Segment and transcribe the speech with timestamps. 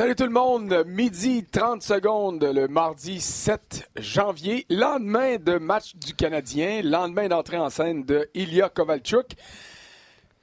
[0.00, 6.14] Salut tout le monde, midi 30 secondes le mardi 7 janvier, lendemain de match du
[6.14, 9.26] Canadien, lendemain d'entrée en scène de Ilya Kovalchuk.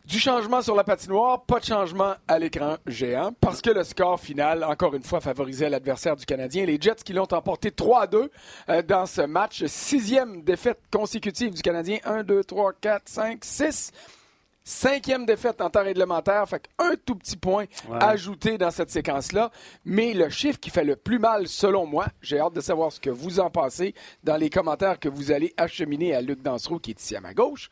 [0.05, 4.19] Du changement sur la patinoire, pas de changement à l'écran géant, parce que le score
[4.19, 6.63] final, encore une fois, favorisait l'adversaire du Canadien.
[6.67, 8.29] Les Jets qui l'ont emporté 3-2
[8.69, 9.65] euh, dans ce match.
[9.65, 11.97] Sixième défaite consécutive du Canadien.
[12.05, 13.91] 1, 2, 3, 4, 5, 6.
[14.67, 17.67] Cinquième défaite en temps réglementaire, fait un tout petit point
[18.01, 19.49] ajouté dans cette séquence-là.
[19.85, 22.99] Mais le chiffre qui fait le plus mal, selon moi, j'ai hâte de savoir ce
[22.99, 26.91] que vous en pensez dans les commentaires que vous allez acheminer à Luc Dansereau, qui
[26.91, 27.69] est ici à ma gauche.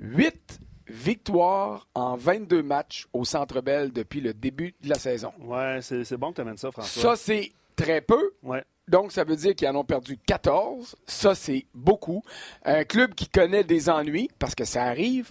[0.00, 5.34] Huit victoires en 22 matchs au Centre Bell depuis le début de la saison.
[5.40, 7.02] Ouais, c'est bon que tu amènes ça, François.
[7.02, 8.32] Ça, c'est très peu.
[8.42, 8.64] Ouais.
[8.88, 10.96] Donc, ça veut dire qu'ils en ont perdu 14.
[11.06, 12.22] Ça, c'est beaucoup.
[12.64, 15.30] Un club qui connaît des ennuis, parce que ça arrive,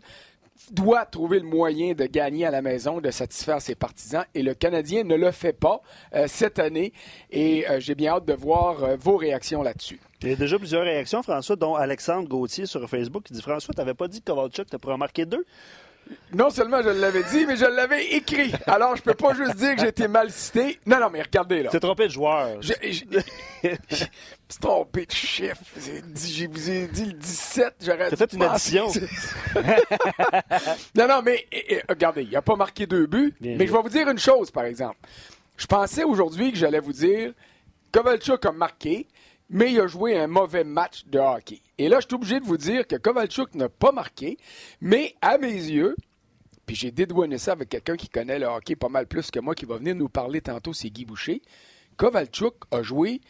[0.71, 4.25] doit trouver le moyen de gagner à la maison, de satisfaire ses partisans.
[4.33, 5.81] Et le Canadien ne le fait pas
[6.13, 6.93] euh, cette année.
[7.31, 9.99] Et euh, j'ai bien hâte de voir euh, vos réactions là-dessus.
[10.21, 13.73] Il y a déjà plusieurs réactions, François, dont Alexandre Gauthier sur Facebook qui dit François,
[13.73, 15.45] tu n'avais pas dit que Kovalchuk t'as remarquer deux?
[16.33, 18.51] Non seulement je l'avais dit, mais je l'avais écrit.
[18.65, 20.79] Alors, je peux pas juste dire que j'ai été mal cité.
[20.85, 21.69] Non, non, mais regardez là.
[21.71, 22.59] C'est trompé de joueur.
[24.49, 25.57] C'est trompé de chiffre.
[25.75, 28.87] Je vous ai dit le 17, j'aurais T'as fait une addition.
[30.95, 31.45] non, non, mais
[31.89, 33.33] regardez, il n'a pas marqué deux buts.
[33.41, 34.97] mais je vais vous dire une chose, par exemple.
[35.57, 37.33] Je pensais aujourd'hui que j'allais vous dire
[37.91, 39.07] Kovalchuk a marqué,
[39.49, 41.61] mais il a joué un mauvais match de hockey.
[41.77, 44.37] Et là, je suis obligé de vous dire que Kovalchuk n'a pas marqué,
[44.81, 45.95] mais à mes yeux,
[46.65, 49.55] puis j'ai dédouané ça avec quelqu'un qui connaît le hockey pas mal plus que moi,
[49.55, 51.41] qui va venir nous parler tantôt, c'est Guy Boucher.
[51.95, 53.21] Kovalchuk a joué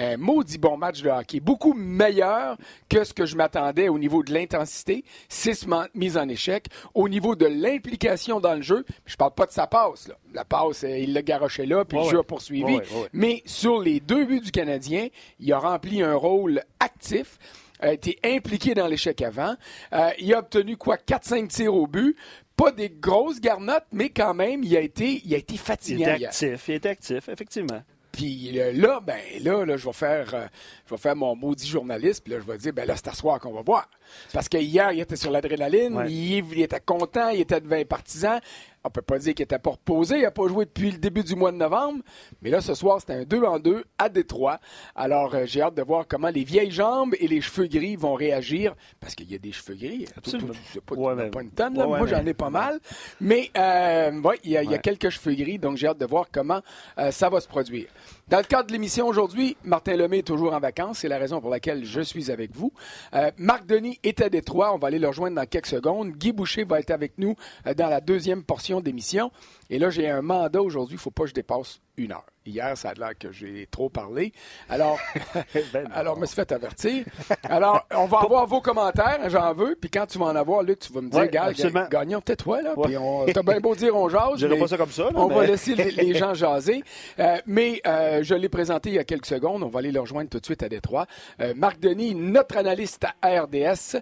[0.00, 2.56] un maudit bon match de hockey, beaucoup meilleur
[2.88, 7.36] que ce que je m'attendais au niveau de l'intensité, six mises en échec, au niveau
[7.36, 8.84] de l'implication dans le jeu.
[9.04, 10.10] Je parle pas de sa passe.
[10.32, 12.78] La passe, euh, il l'a garoché là, puis le jeu a poursuivi.
[13.12, 17.38] Mais sur les deux buts du Canadien, il a rempli un rôle actif
[17.82, 19.54] a été impliqué dans l'échec avant.
[19.94, 20.96] Euh, il a obtenu quoi?
[20.96, 22.14] 4-5 tirs au but.
[22.54, 26.04] Pas des grosses garnottes, mais quand même, il a été, il a été fatigué.
[26.18, 27.80] Il actif, il est actif, effectivement.
[28.12, 30.46] Puis là, ben là, là, je vais faire, euh,
[30.86, 32.24] je vais faire mon maudit journaliste.
[32.24, 33.88] Puis là, je vais dire, ben là, c'est à soir qu'on va voir.
[34.32, 38.40] Parce que hier, il était sur l'adrénaline, il, était content, il était devant les partisans.
[38.82, 41.22] On peut pas dire qu'il était pas reposé, il n'a pas joué depuis le début
[41.22, 42.02] du mois de novembre.
[42.40, 44.58] Mais là, ce soir, c'était un 2 en 2 à Détroit.
[44.94, 48.14] Alors, euh, j'ai hâte de voir comment les vieilles jambes et les cheveux gris vont
[48.14, 48.74] réagir.
[48.98, 50.06] Parce qu'il y a des cheveux gris.
[50.24, 51.86] C'est pas, pas, une tonne, là.
[51.86, 52.80] Moi, j'en ai pas mal.
[53.20, 54.10] Mais, euh,
[54.44, 55.58] il y, a, y, a quelques cheveux gris.
[55.58, 56.60] Donc, j'ai hâte de voir comment
[56.98, 57.88] euh, ça va se produire.
[58.30, 60.98] Dans le cadre de l'émission aujourd'hui, Martin Lemay est toujours en vacances.
[60.98, 62.72] C'est la raison pour laquelle je suis avec vous.
[63.12, 64.72] Euh, Marc Denis est à Détroit.
[64.72, 66.12] On va aller le rejoindre dans quelques secondes.
[66.12, 67.34] Guy Boucher va être avec nous
[67.66, 69.32] euh, dans la deuxième portion d'émission.
[69.70, 70.94] Et là, j'ai un mandat aujourd'hui.
[70.94, 72.26] Il ne faut pas que je dépasse une heure.
[72.44, 74.32] Hier, ça a l'air que j'ai trop parlé.
[74.68, 74.98] Alors,
[75.72, 77.04] ben alors, je me suis fait avertir.
[77.44, 79.76] Alors, on va avoir vos commentaires, j'en veux.
[79.80, 81.52] Puis quand tu vas en avoir, Luc, tu vas me dire, gars,
[81.88, 82.74] gagnons peut-être toi, là.
[82.82, 84.38] Puis on, t'as bien beau dire on jase.
[84.38, 86.82] Je pas ça comme ça, On va laisser les, gens jaser.
[87.18, 89.62] Euh, mais euh, je l'ai présenté il y a quelques secondes.
[89.62, 91.06] On va aller le rejoindre tout de suite à Détroit.
[91.40, 94.00] Euh, Marc Denis, notre analyste à RDS,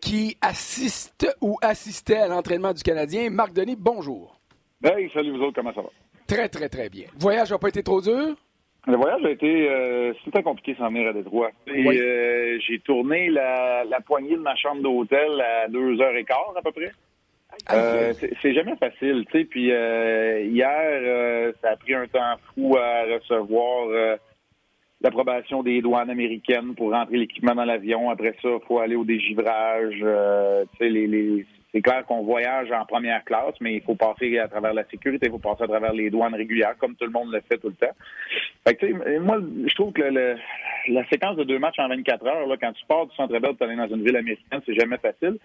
[0.00, 3.28] qui assiste ou assistait à l'entraînement du Canadien.
[3.30, 4.41] Marc Denis, bonjour.
[4.84, 5.90] Hey, salut vous autres, comment ça va?
[6.26, 7.06] Très, très, très bien.
[7.14, 8.34] Le voyage n'a pas été trop dur?
[8.88, 11.50] Le voyage a été euh, c'était compliqué sans venir à Détroit.
[11.68, 16.62] Euh, j'ai tourné la, poignée de ma chambre d'hôtel à deux heures et quart à
[16.62, 16.90] peu près.
[17.70, 19.44] Euh, c'est jamais facile, tu sais.
[19.44, 24.18] Puis hier, ça a pris un temps fou à recevoir
[25.00, 28.10] l'approbation des douanes américaines pour rentrer l'équipement dans l'avion.
[28.10, 29.94] Après ça, il faut aller au dégivrage.
[29.94, 34.48] tu sais, les c'est clair qu'on voyage en première classe, mais il faut passer à
[34.48, 37.32] travers la sécurité, il faut passer à travers les douanes régulières, comme tout le monde
[37.32, 37.94] le fait tout le temps.
[38.66, 42.56] Fait que, moi, je trouve que la séquence de deux matchs en 24 heures, là,
[42.60, 45.38] quand tu pars du centre-ville pour aller dans une ville américaine, c'est jamais facile.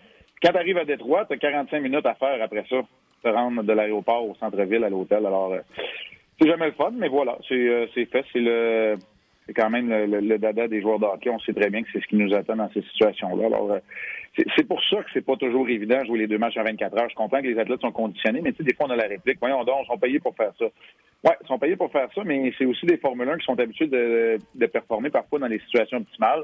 [0.43, 2.77] Quand tu arrives à Détroit, tu as 45 minutes à faire après ça,
[3.23, 5.25] te rendre de l'aéroport au centre-ville à l'hôtel.
[5.25, 5.59] Alors, euh,
[6.39, 8.25] c'est jamais le fun, mais voilà, c'est euh, fait.
[8.33, 8.97] C'est le
[9.47, 11.29] c'est quand même le, dada des joueurs de hockey.
[11.29, 13.45] On sait très bien que c'est ce qui nous attend dans ces situations-là.
[13.45, 13.79] Alors, euh,
[14.55, 16.97] c'est pour ça que c'est pas toujours évident de jouer les deux matchs en 24
[16.97, 17.09] heures.
[17.09, 19.07] Je comprends que les athlètes sont conditionnés, mais tu sais, des fois, on a la
[19.07, 19.37] réplique.
[19.39, 20.65] Voyons donc, ils sont payés pour faire ça.
[21.23, 23.59] Oui, ils sont payés pour faire ça, mais c'est aussi des Formule 1 qui sont
[23.59, 26.41] habitués de, performer parfois dans des situations optimales.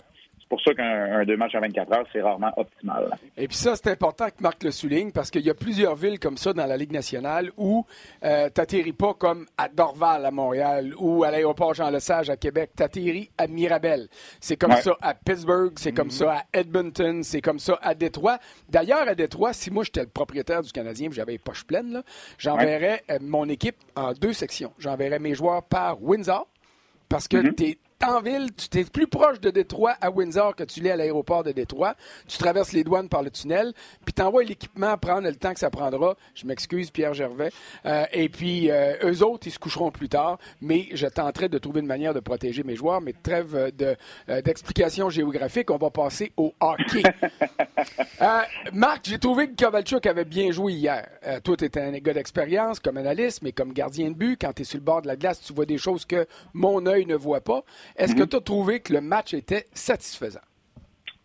[0.57, 3.09] C'est pour ça qu'un deux matchs à 24 heures, c'est rarement optimal.
[3.37, 6.19] Et puis ça, c'est important que Marc le souligne parce qu'il y a plusieurs villes
[6.19, 7.85] comme ça dans la Ligue nationale où
[8.23, 12.71] euh, tu n'atterris pas comme à Dorval à Montréal ou à l'aéroport Jean-Lesage à Québec.
[12.75, 14.07] Tu atterris à Mirabel.
[14.39, 16.11] C'est comme ça à Pittsburgh, c'est comme mm-hmm.
[16.11, 18.37] ça à Edmonton, c'est comme ça à Détroit.
[18.69, 22.03] D'ailleurs, à Détroit, si moi j'étais le propriétaire du Canadien et j'avais les poches pleines,
[22.37, 24.73] j'enverrais euh, mon équipe en deux sections.
[24.77, 26.47] J'enverrais mes joueurs par Windsor
[27.09, 27.55] parce que mm-hmm.
[27.55, 30.91] tu es en ville, tu es plus proche de Détroit à Windsor que tu l'es
[30.91, 31.95] à l'aéroport de Détroit.
[32.27, 33.73] Tu traverses les douanes par le tunnel,
[34.05, 36.15] puis tu envoies l'équipement prendre le temps que ça prendra.
[36.35, 37.51] Je m'excuse, Pierre Gervais.
[37.85, 41.57] Euh, et puis, euh, eux autres, ils se coucheront plus tard, mais je tenterai de
[41.57, 43.01] trouver une manière de protéger mes joueurs.
[43.01, 43.95] Mais trêve de,
[44.29, 47.03] euh, d'explications géographiques, on va passer au hockey.
[48.73, 51.07] Marc, j'ai trouvé que Kovalchuk avait bien joué hier.
[51.43, 54.65] toi, tu un gars d'expérience comme analyste, mais comme gardien de but, quand tu es
[54.65, 57.41] sur le bord de la glace, tu vois des choses que mon œil ne voit
[57.41, 57.63] pas.
[57.95, 58.29] Est-ce que mhm.
[58.29, 60.41] tu as trouvé que le match était satisfaisant?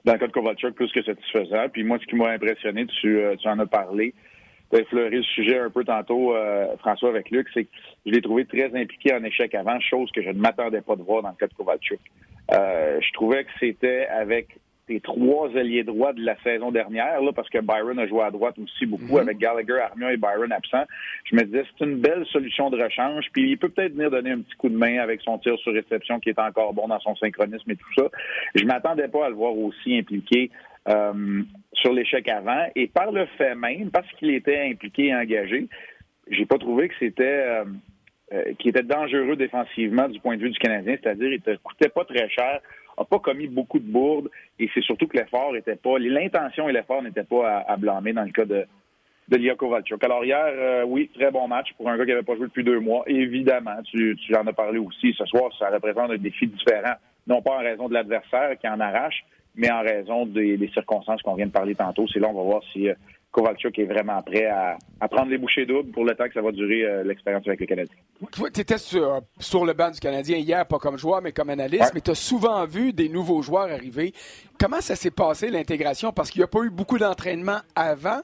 [0.04, 1.68] Dans le cas de Kovalchuk, plus que satisfaisant.
[1.72, 4.14] Puis moi, ce qui m'a impressionné, tu, euh, en as parlé,
[4.70, 7.70] tu as effleuré le sujet un peu tantôt, euh, François, avec Luc, c'est que
[8.06, 11.02] je l'ai trouvé très impliqué en échec avant, chose que je ne m'attendais pas de
[11.02, 12.00] voir dans le cas de Kovalchuk.
[12.52, 17.32] Euh, je trouvais que c'était avec les trois alliés droits de la saison dernière, là,
[17.32, 19.18] parce que Byron a joué à droite aussi beaucoup, mhm.
[19.18, 20.84] avec Gallagher, Armia et Byron absents.
[21.24, 24.32] Je me disais, c'est une belle solution de rechange, puis il peut peut-être venir donner
[24.32, 27.00] un petit coup de main avec son tir sur réception qui est encore bon dans
[27.00, 28.04] son synchronisme et tout ça.
[28.54, 30.50] Je m'attendais pas à le voir aussi impliqué
[30.88, 31.42] euh,
[31.74, 35.68] sur l'échec avant, et par le fait même, parce qu'il était impliqué et engagé,
[36.30, 37.24] j'ai pas trouvé que c'était...
[37.24, 37.64] Euh,
[38.30, 41.88] euh, qui était dangereux défensivement du point de vue du Canadien, c'est-à-dire il ne coûtait
[41.88, 42.60] pas très cher
[42.98, 46.72] n'a pas commis beaucoup de bourdes et c'est surtout que l'effort n'était pas, l'intention et
[46.72, 48.64] l'effort n'étaient pas à, blâmer dans le cas de,
[49.28, 50.02] de Lia Kovalchuk.
[50.02, 52.64] Alors hier, euh, oui, très bon match pour un gars qui n'avait pas joué depuis
[52.64, 53.04] deux mois.
[53.06, 56.94] évidemment, tu, tu en as parlé aussi ce soir, ça représente un défi différent,
[57.26, 59.24] non pas en raison de l'adversaire qui en arrache,
[59.54, 62.06] mais en raison des, circonstances qu'on vient de parler tantôt.
[62.12, 62.94] C'est là on va voir si euh,
[63.30, 64.76] Kovalchuk est vraiment prêt à,
[65.08, 67.66] prendre les bouchées doubles pour le temps que ça va durer euh, l'expérience avec le
[67.66, 67.94] Canadien.
[68.32, 69.22] Tu étais sur,
[69.64, 72.64] le banc du Canadien hier, pas comme joueur, mais comme analyste, mais tu as souvent
[72.64, 74.14] vu des nouveaux joueurs arriver.
[74.58, 76.12] Comment ça s'est passé, l'intégration?
[76.12, 78.20] Parce qu'il n'y a pas eu beaucoup d'entraînement avant.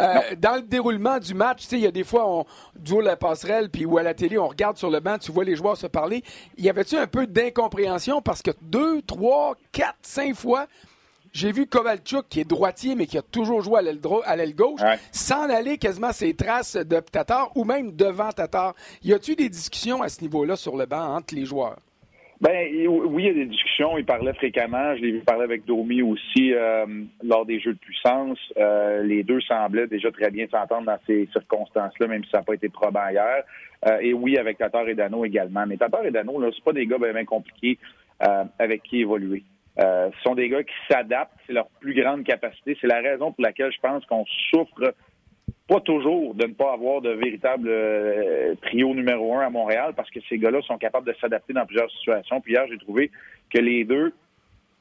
[0.00, 0.06] Euh,
[0.38, 2.44] dans le déroulement du match, il y a des fois, on
[2.82, 5.44] joue la passerelle, puis ou à la télé, on regarde sur le banc, tu vois
[5.44, 6.22] les joueurs se parler.
[6.56, 8.22] Y avait-tu un peu d'incompréhension?
[8.22, 10.66] Parce que deux, trois, quatre, cinq fois,
[11.36, 13.80] j'ai vu Kovalchuk, qui est droitier, mais qui a toujours joué
[14.24, 14.80] à l'aile gauche,
[15.12, 18.74] s'en aller quasiment ses traces de Tatar ou même devant Tatar.
[19.04, 21.76] Y a-t-il des discussions à ce niveau-là sur le banc entre les joueurs?
[22.40, 23.96] Ben oui, il y a des discussions.
[23.96, 24.94] Il parlait fréquemment.
[24.96, 26.84] Je l'ai vu parler avec Domi aussi euh,
[27.22, 28.38] lors des jeux de puissance.
[28.58, 32.44] Euh, les deux semblaient déjà très bien s'entendre dans ces circonstances-là, même si ça n'a
[32.44, 33.42] pas été probant hier.
[33.86, 35.66] Euh, et oui, avec Tatar et Dano également.
[35.66, 37.78] Mais Tatar et Dano, là, c'est pas des gars bien, bien compliqués
[38.58, 39.42] avec qui évoluer.
[39.78, 42.76] Euh, ce sont des gars qui s'adaptent, c'est leur plus grande capacité.
[42.80, 44.94] C'est la raison pour laquelle je pense qu'on souffre
[45.68, 50.10] pas toujours de ne pas avoir de véritable euh, trio numéro un à Montréal parce
[50.10, 52.40] que ces gars-là sont capables de s'adapter dans plusieurs situations.
[52.40, 53.10] Puis hier, j'ai trouvé
[53.52, 54.12] que les deux,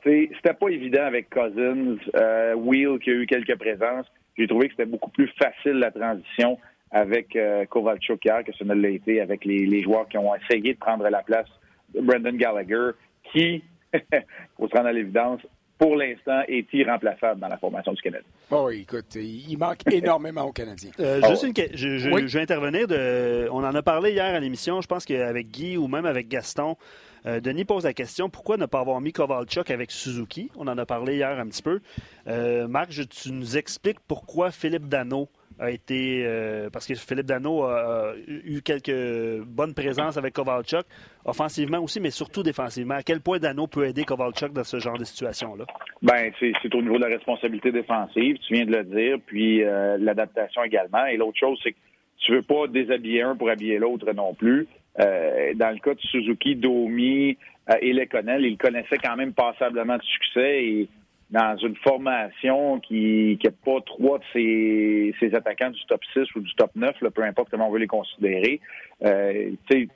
[0.03, 4.05] c'était pas évident avec Cousins, euh, Will qui a eu quelques présences.
[4.37, 6.59] J'ai trouvé que c'était beaucoup plus facile la transition
[6.91, 10.35] avec euh, Kovalchuk hier que ce ne l'a été avec les, les joueurs qui ont
[10.35, 11.49] essayé de prendre la place
[11.95, 12.91] de Brendan Gallagher,
[13.31, 13.63] qui
[14.57, 15.41] faut se rendre à l'évidence,
[15.77, 18.23] pour l'instant, est irremplaçable dans la formation du Canada.
[18.51, 20.91] Oh, écoute, il manque énormément aux Canadiens.
[20.99, 22.87] Euh, juste une, je, je, vais intervenir.
[22.87, 26.27] De, on en a parlé hier à l'émission, je pense qu'avec Guy ou même avec
[26.27, 26.77] Gaston.
[27.25, 30.51] Euh, Denis pose la question pourquoi ne pas avoir mis Kovalchuk avec Suzuki?
[30.55, 31.79] On en a parlé hier un petit peu.
[32.27, 35.27] Euh, Marc, tu nous expliques pourquoi Philippe Dano
[35.59, 36.23] a été.
[36.25, 40.85] Euh, parce que Philippe Dano a, eu quelques bonnes présences avec Kovalchuk,
[41.23, 42.95] offensivement aussi, mais surtout défensivement.
[42.95, 45.65] À quel point Dano peut aider Kovalchuk dans ce genre de situation-là?
[46.01, 49.97] Bien, c'est au niveau de la responsabilité défensive, tu viens de le dire, puis euh,
[49.99, 51.05] l'adaptation également.
[51.05, 51.77] Et l'autre chose, c'est que
[52.19, 54.67] tu veux pas déshabiller un pour habiller l'autre non plus.
[54.99, 57.37] Euh, dans le cas de Suzuki, Domi
[57.81, 60.89] et Leconel, ils connaissaient quand même passablement de succès et
[61.31, 66.53] dans une formation qui n'a pas trois de ses, attaquants du top 6 ou du
[66.55, 68.61] top 9, peu importe comment on veut les considérer,
[69.03, 69.89] euh, il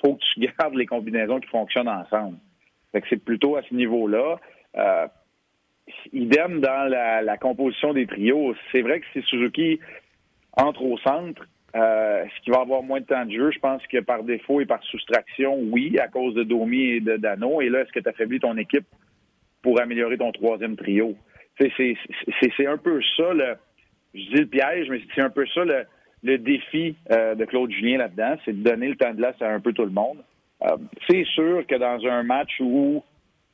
[0.00, 2.36] faut que tu gardes les combinaisons qui fonctionnent ensemble.
[3.08, 4.38] c'est plutôt à ce niveau-là.
[4.76, 5.06] Euh,
[6.12, 8.54] idem dans la, composition des trios.
[8.70, 9.80] C'est vrai que si Suzuki
[10.56, 13.50] entre au centre, euh, est-ce qu'il va avoir moins de temps de jeu?
[13.50, 17.16] Je pense que par défaut et par soustraction, oui, à cause de Domi et de
[17.16, 17.62] Dano.
[17.62, 18.86] Et là, est-ce que tu affaiblis ton équipe?
[19.62, 21.14] Pour améliorer ton troisième trio.
[21.58, 23.54] C'est un peu ça, le,
[24.14, 27.98] je dis le piège, mais c'est un peu ça le, défi euh, de Claude Julien
[27.98, 30.18] là-dedans, c'est de donner le temps de glace à un peu tout le monde.
[30.62, 30.76] Euh,
[31.08, 33.02] c'est sûr que dans un match où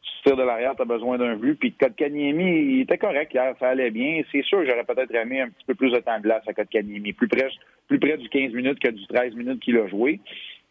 [0.02, 1.54] tu tires de l'arrière, tu as besoin d'un but.
[1.58, 4.22] Puis Kotkaniemi, il était correct hier, ça allait bien.
[4.30, 7.12] C'est sûr j'aurais peut-être aimé un petit peu plus de temps de glace à Kotkaniemi,
[7.14, 7.48] plus près,
[7.86, 10.20] plus près du 15 minutes que du 13 minutes qu'il a joué.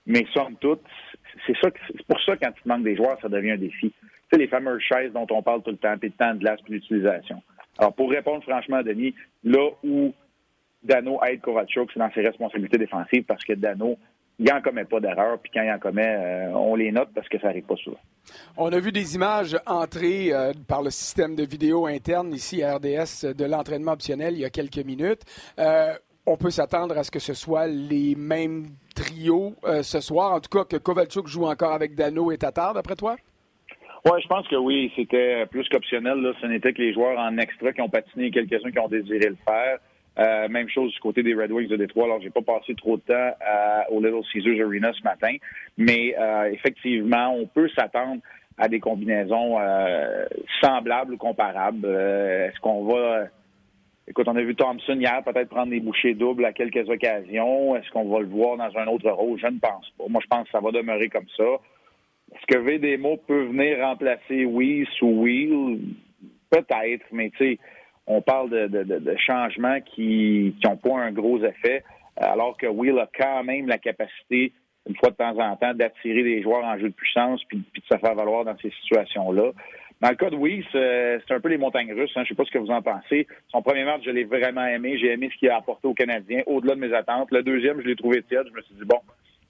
[0.06, 0.82] Mais somme toute,
[1.46, 3.92] c'est ça, c'est pour ça quand tu manques des joueurs, ça devient un défi.
[4.32, 6.60] Sais, les fameuses chaises dont on parle tout le temps, puis le temps de glace,
[6.64, 7.42] puis l'utilisation.
[7.78, 10.14] Alors, pour répondre franchement à Denis, là où
[10.84, 13.98] Dano aide Kovachuk, c'est dans ses responsabilités défensives parce que Dano,
[14.40, 17.28] il n'en commet pas d'erreur, puis quand il en commet, euh, on les note parce
[17.28, 18.00] que ça n'arrive pas souvent.
[18.56, 22.76] On a vu des images entrées euh, par le système de vidéo interne ici à
[22.78, 25.24] RDS de l'entraînement optionnel il y a quelques minutes.
[25.60, 25.94] Euh,
[26.26, 30.50] on peut s'attendre à ce que ce soit les mêmes trios ce soir, en tout
[30.50, 33.16] cas que Kovalchuk joue encore avec Dano et Tatar, d'après toi?
[34.10, 36.34] Oui, je pense que oui, c'était plus qu'optionnel.
[36.40, 39.38] Ce n'était que les joueurs en extra qui ont patiné, quelques-uns qui ont désiré le
[39.46, 39.80] faire.
[40.18, 42.06] Euh, même chose du côté des Red Wings de Détroit.
[42.06, 43.34] Alors, j'ai pas passé trop de temps
[43.90, 45.36] au Little Caesars Arena ce matin,
[45.78, 48.22] mais euh, effectivement, on peut s'attendre
[48.58, 50.26] à des combinaisons euh,
[50.64, 51.86] semblables ou comparables.
[51.86, 53.26] Est-ce qu'on va
[54.08, 57.76] Écoute, on a vu Thompson hier peut-être prendre des bouchées doubles à quelques occasions.
[57.76, 59.38] Est-ce qu'on va le voir dans un autre rôle?
[59.38, 60.06] Je ne pense pas.
[60.08, 61.44] Moi, je pense que ça va demeurer comme ça.
[62.34, 65.80] Est-ce que VDMO peut venir remplacer Weiss ou Will?
[66.50, 67.60] Peut-être, mais tu sais,
[68.06, 71.84] on parle de, de, changements qui n'ont pas un gros effet,
[72.16, 74.54] alors que Will a quand même la capacité,
[74.88, 77.82] une fois de temps en temps, d'attirer des joueurs en jeu de puissance puis, de
[77.82, 79.52] se faire valoir dans ces situations-là.
[80.00, 82.12] Dans le cas de Weiss, euh, c'est un peu les montagnes russes.
[82.16, 82.24] Hein.
[82.24, 83.28] Je ne sais pas ce que vous en pensez.
[83.50, 84.98] Son premier match, je l'ai vraiment aimé.
[85.00, 87.32] J'ai aimé ce qu'il a apporté aux Canadiens, au-delà de mes attentes.
[87.32, 88.46] Le deuxième, je l'ai trouvé tiède.
[88.48, 89.00] Je me suis dit, bon,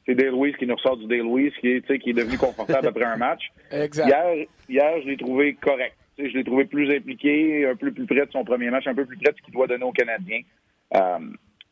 [0.07, 2.87] c'est Dale Louise qui nous ressort du Dale Louise, qui est, qui est devenu confortable
[2.87, 3.51] après un match.
[3.71, 4.07] Exact.
[4.07, 8.25] Hier, hier, je l'ai trouvé correct je l'ai trouvé plus impliqué, un peu plus près
[8.25, 10.41] de son premier match, un peu plus près de ce qu'il doit donner aux Canadiens.
[10.95, 11.19] Euh,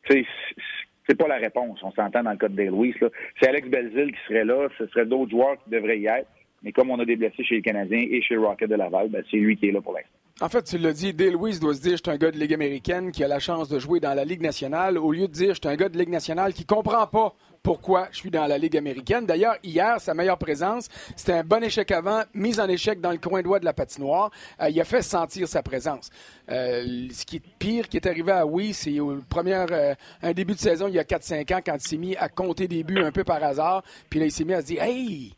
[0.08, 2.94] c'est pas la réponse, on s'entend dans le cas de Dale Louis.
[3.40, 6.28] C'est Alex Belzil qui serait là, ce serait d'autres joueurs qui devraient y être.
[6.62, 9.22] Mais comme on a des blessés chez les Canadiens et chez Rocket de Laval, ben,
[9.30, 10.15] c'est lui qui est là pour l'instant.
[10.42, 12.52] En fait, tu l'as dit, Dale doit se dire je suis un gars de Ligue
[12.52, 15.54] américaine qui a la chance de jouer dans la Ligue nationale, au lieu de dire
[15.54, 18.58] je suis un gars de Ligue nationale qui comprend pas pourquoi je suis dans la
[18.58, 19.24] Ligue américaine.
[19.24, 23.16] D'ailleurs, hier, sa meilleure présence, c'était un bon échec avant, mise en échec dans le
[23.16, 24.30] coin droit de la patinoire.
[24.60, 26.10] Euh, il a fait sentir sa présence.
[26.50, 30.32] Euh, ce qui est pire qui est arrivé à Oui, c'est au premier, euh, un
[30.34, 32.84] début de saison il y a 4-5 ans quand il s'est mis à compter des
[32.84, 33.82] buts un peu par hasard.
[34.10, 35.34] Puis là, il s'est mis à se dire Hey,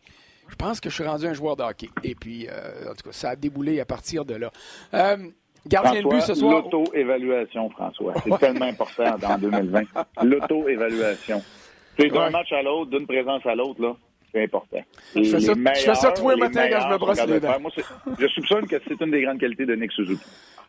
[0.49, 1.89] je pense que je suis rendu un joueur de hockey.
[2.03, 2.49] Et puis,
[2.89, 4.51] en tout cas, ça a déboulé à partir de là.
[5.67, 6.63] Gardien de but ce soir.
[6.63, 8.15] L'auto-évaluation, François.
[8.25, 9.83] C'est tellement important dans 2020.
[10.23, 11.43] L'auto-évaluation.
[11.99, 13.97] C'est d'un match à l'autre, d'une présence à l'autre, là.
[14.33, 14.79] C'est important.
[15.15, 17.61] je fais, ça, je fais ça tous les matins quand je me brosse les dents.
[17.61, 17.71] Moi,
[18.19, 20.23] je soupçonne que c'est une des grandes qualités de Nick Suzuki.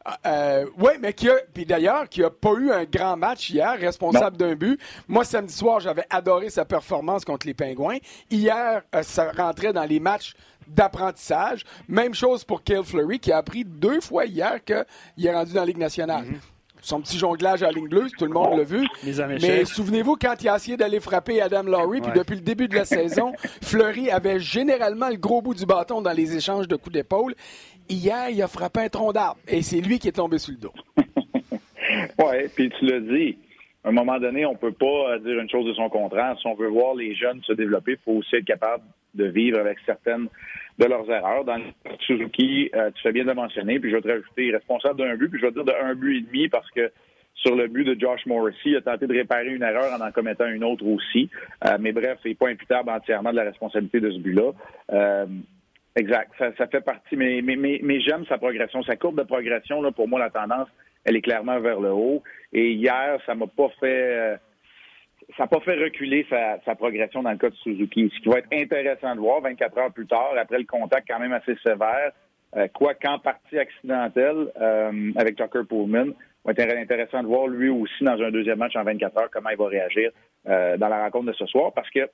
[0.06, 3.50] Ah, euh, oui, mais qui a, puis d'ailleurs, qui a pas eu un grand match
[3.50, 4.80] hier, responsable d'un but.
[5.10, 7.98] Moi, samedi soir, j'avais adoré sa performance contre les Pingouins.
[8.32, 10.34] Hier, euh, ça rentrait dans les matchs
[10.68, 11.66] d'apprentissage.
[11.90, 15.62] Même chose pour Kale Fleury, qui a appris deux fois hier qu'il est rendu dans
[15.62, 16.24] la Ligue nationale.
[16.26, 18.88] Mm-hmm son petit jonglage à ligne bleue, tout le monde l'a vu.
[19.42, 22.76] Mais souvenez-vous, quand il a essayé d'aller frapper Adam Lowry, puis depuis le début de
[22.76, 26.94] la saison, Fleury avait généralement le gros bout du bâton dans les échanges de coups
[26.94, 27.36] d'épaule.
[27.90, 30.60] Hier, il a frappé un tronc d'arbre et c'est lui qui est tombé sur le
[30.60, 30.74] dos.
[32.20, 33.38] oui, puis tu l'as dit.
[33.84, 36.36] À un moment donné, on ne peut pas dire une chose de son contraire.
[36.40, 38.84] Si on veut voir les jeunes se développer, il faut aussi être capable
[39.16, 40.28] de vivre avec certaines
[40.80, 41.44] de leurs erreurs.
[41.44, 41.64] Dans le
[42.00, 45.30] Suzuki, euh, tu fais bien de mentionner, puis je vais te rajouter responsable d'un but,
[45.30, 46.92] puis je vais te dire de un but et demi parce que
[47.36, 50.12] sur le but de Josh Morrissey, il a tenté de réparer une erreur en en
[50.12, 51.30] commettant une autre aussi.
[51.66, 54.52] Euh, mais bref, il n'est pas imputable entièrement de la responsabilité de ce but-là.
[54.92, 55.26] Euh,
[55.96, 56.32] exact.
[56.38, 58.84] Ça, fait partie, mais, mais, mais, j'aime sa progression.
[58.84, 60.68] Sa courbe de progression, là, pour moi, la tendance,
[61.06, 62.24] elle est clairement vers le haut.
[62.52, 64.38] Et hier, ça m'a pas fait
[65.38, 68.12] ça n'a pas fait reculer sa, progression dans le cas de Suzuki.
[68.16, 71.20] Ce qui va être intéressant de voir 24 heures plus tard, après le contact quand
[71.20, 72.12] même assez sévère,
[72.56, 76.14] euh, quoi qu'en partie accidentelle euh, avec Tucker Pullman,
[76.46, 79.50] va être intéressant de voir lui aussi dans un deuxième match en 24 heures comment
[79.50, 80.12] il va réagir
[80.48, 82.10] euh, dans la rencontre de ce soir parce que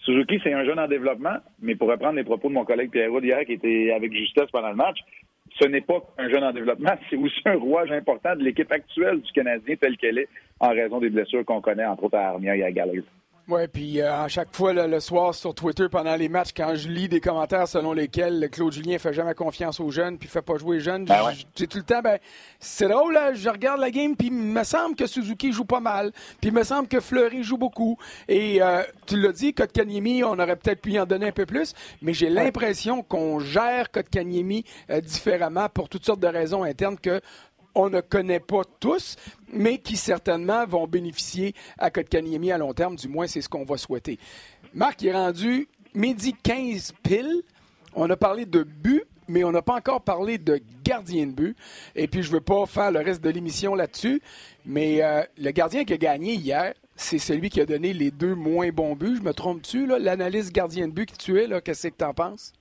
[0.00, 3.10] Suzuki, c'est un jeune en développement, mais pour reprendre les propos de mon collègue Pierre
[3.22, 4.98] hier qui était avec justesse pendant le match,
[5.60, 9.20] ce n'est pas un jeune en développement, c'est aussi un rouage important de l'équipe actuelle
[9.20, 10.28] du Canadien telle qu'elle est
[10.60, 13.04] en raison des blessures qu'on connaît, entre autres à Armia et à Gallagher.
[13.48, 16.88] Oui, puis euh, à chaque fois le soir sur Twitter pendant les matchs, quand je
[16.88, 20.58] lis des commentaires selon lesquels Claude Julien fait jamais confiance aux jeunes puis fait pas
[20.58, 22.20] jouer les jeunes, ben j'ai tout le temps, ben
[22.60, 25.80] c'est drôle, là, je regarde la game puis il me semble que Suzuki joue pas
[25.80, 27.98] mal, puis il me semble que Fleury joue beaucoup.
[28.28, 31.46] Et euh, tu l'as dit, Kotkaniemi, on aurait peut-être pu y en donner un peu
[31.46, 36.96] plus, mais j'ai l'impression qu'on gère Kotkaniemi euh, différemment pour toutes sortes de raisons internes
[36.96, 37.20] que
[37.74, 39.16] on ne connaît pas tous,
[39.52, 42.96] mais qui certainement vont bénéficier à Kotkaniemi à long terme.
[42.96, 44.18] Du moins, c'est ce qu'on va souhaiter.
[44.74, 47.42] Marc est rendu midi 15 pile.
[47.94, 51.56] On a parlé de but, mais on n'a pas encore parlé de gardien de but.
[51.94, 54.22] Et puis, je ne veux pas faire le reste de l'émission là-dessus,
[54.64, 58.34] mais euh, le gardien qui a gagné hier, c'est celui qui a donné les deux
[58.34, 59.16] moins bons buts.
[59.16, 62.52] Je me trompe-tu, l'analyse gardien de but que tu es, qu'est-ce que tu en penses?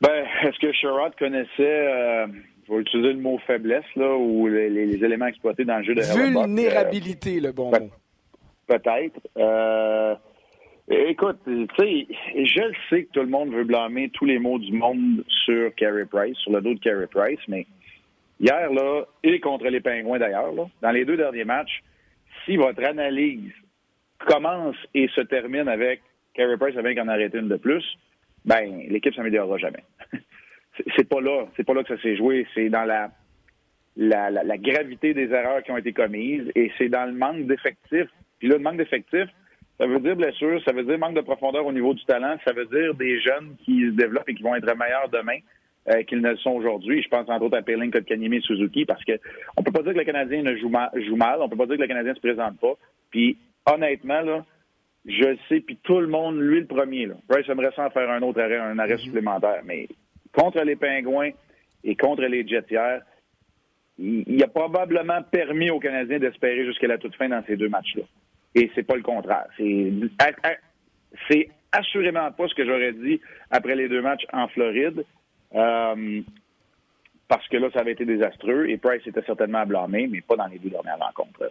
[0.00, 2.26] Ben, est-ce que Sherrod connaissait, euh,
[2.68, 6.02] je vais utiliser le mot faiblesse, là, ou les, éléments exploités dans le jeu de
[6.02, 7.90] Vulnérabilité, le bon mot.
[8.66, 9.18] Peut-être.
[9.38, 10.14] Euh,
[10.88, 14.72] écoute, tu sais, je sais que tout le monde veut blâmer tous les mots du
[14.72, 17.66] monde sur Carey Price, sur le dos de Carey Price, mais
[18.38, 21.82] hier, là, et contre les Pingouins d'ailleurs, dans les deux derniers matchs,
[22.44, 23.52] si votre analyse
[24.26, 26.02] commence et se termine avec
[26.34, 27.84] Carey Price avec en arrêté une de plus,
[28.44, 29.84] ben l'équipe s'améliorera jamais.
[30.96, 33.10] c'est pas là, c'est pas là que ça s'est joué, c'est dans la
[33.96, 38.08] la, la gravité des erreurs qui ont été commises et c'est dans le manque d'effectifs.
[38.38, 39.28] Puis là, le manque d'effectifs,
[39.78, 42.52] ça veut dire blessure, ça veut dire manque de profondeur au niveau du talent, ça
[42.52, 45.38] veut dire des jeunes qui se développent et qui vont être meilleurs demain
[45.88, 47.02] euh, qu'ils ne le sont aujourd'hui.
[47.02, 49.12] Je pense entre autres à Pelling, Kotkaniemi et Suzuki parce que
[49.56, 51.66] on peut pas dire que le Canadien ne joue mal, joue mal, on peut pas
[51.66, 52.74] dire que le Canadien se présente pas.
[53.10, 54.44] Puis honnêtement, là,
[55.06, 57.06] je le sais, puis tout le monde, lui le premier.
[57.06, 57.14] Là.
[57.28, 59.00] Bryce aimerait s'en faire un autre arrêt, un arrêt mhm.
[59.00, 59.62] supplémentaire.
[59.64, 59.88] Mais
[60.32, 61.30] contre les Pingouins
[61.84, 63.02] et contre les Jetières,
[63.98, 68.04] il, a probablement permis aux Canadiens d'espérer jusqu'à la toute fin dans ces deux matchs-là.
[68.54, 69.46] Et c'est pas le contraire.
[69.56, 73.20] C'est assurément pas ce que j'aurais dit
[73.50, 75.04] après les deux matchs en Floride.
[75.54, 76.22] Euh,
[77.28, 80.36] parce que là, ça avait été désastreux et Price était certainement à blâmer, mais pas
[80.36, 81.50] dans les deux dernières rencontres.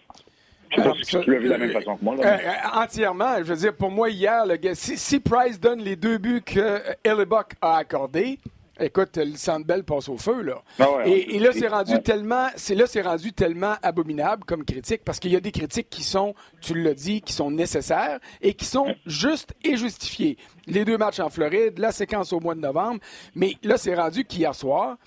[0.70, 2.16] Je sais pas si tu l'as vu de la même façon que moi.
[2.20, 3.38] Euh, euh, entièrement.
[3.38, 6.80] Je veux dire, pour moi, hier, le gars, si, Price donne les deux buts que
[7.04, 8.40] Hellebuck a accordés,
[8.80, 10.62] Écoute, le Sandbell passe au feu, là.
[10.80, 15.20] Ah et, là, c'est rendu tellement, c'est là, c'est rendu tellement abominable comme critique parce
[15.20, 18.66] qu'il y a des critiques qui sont, tu l'as dit, qui sont nécessaires et qui
[18.66, 20.38] sont justes et justifiées.
[20.68, 23.00] Les deux matchs en Floride, la séquence au mois de novembre,
[23.36, 24.98] mais là, c'est rendu qu'hier soir,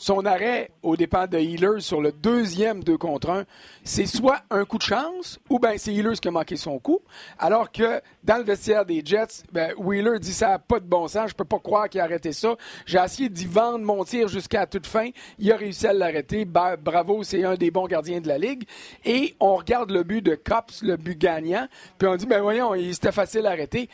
[0.00, 3.44] son arrêt au départ de Healers sur le deuxième 2 contre 1,
[3.84, 7.00] c'est soit un coup de chance ou bien c'est Healers qui a manqué son coup.
[7.38, 11.06] Alors que dans le vestiaire des Jets, ben, Wheeler dit ça n'a pas de bon
[11.06, 12.56] sens, je peux pas croire qu'il a arrêté ça.
[12.86, 15.10] J'ai essayé d'y vendre mon tir jusqu'à toute fin.
[15.38, 16.46] Il a réussi à l'arrêter.
[16.46, 18.64] bravo, c'est un des bons gardiens de la Ligue.
[19.04, 22.72] Et on regarde le but de Cops, le but gagnant, puis on dit, ben voyons,
[22.90, 23.90] c'était facile à arrêter.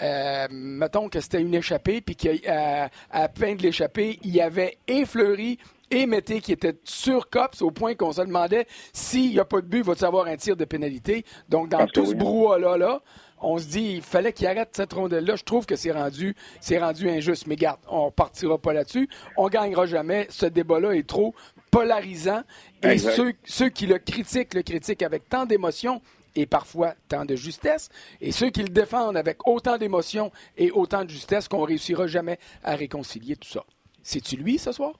[0.00, 4.78] Euh, mettons que c'était une échappée, puis qu'à à peine de l'échapper, il y avait
[4.88, 5.58] et Fleury
[5.90, 9.60] et Mété qui étaient sur COPS au point qu'on se demandait s'il n'y a pas
[9.60, 11.24] de but, va-t-il avoir un tir de pénalité?
[11.50, 13.02] Donc, dans tout ce brouhaha-là, là,
[13.42, 15.36] on se dit, il fallait qu'il arrête cette rondelle-là.
[15.36, 17.46] Je trouve que c'est rendu, c'est rendu injuste.
[17.46, 19.08] Mais garde, on partira pas là-dessus.
[19.36, 20.26] On gagnera jamais.
[20.30, 21.34] Ce débat-là est trop
[21.70, 22.42] polarisant.
[22.82, 26.00] Et ceux, ceux qui le critiquent, le critiquent avec tant d'émotion
[26.34, 27.90] et parfois tant de justesse,
[28.20, 32.38] et ceux qui le défendent avec autant d'émotion et autant de justesse qu'on réussira jamais
[32.62, 33.64] à réconcilier tout ça.
[34.02, 34.92] C'est-tu lui ce soir?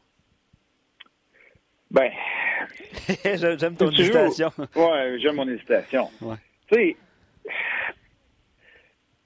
[1.91, 2.11] Ben.
[3.25, 4.51] j'aime ton hésitation.
[4.59, 6.09] Oui, j'aime mon hésitation.
[6.71, 6.97] Tu sais,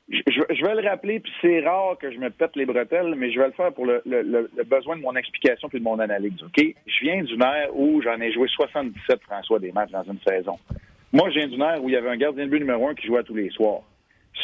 [0.09, 3.41] je, vais le rappeler, puis c'est rare que je me pète les bretelles, mais je
[3.41, 4.03] vais le faire pour le,
[4.65, 6.43] besoin de mon explication puis de mon analyse.
[6.43, 6.65] OK?
[6.87, 10.59] Je viens d'une ère où j'en ai joué 77, François, des matchs dans une saison.
[11.17, 12.95] Moi, je viens d'une ère où il y avait un gardien de but numéro un
[12.95, 13.81] qui jouait tous les soirs.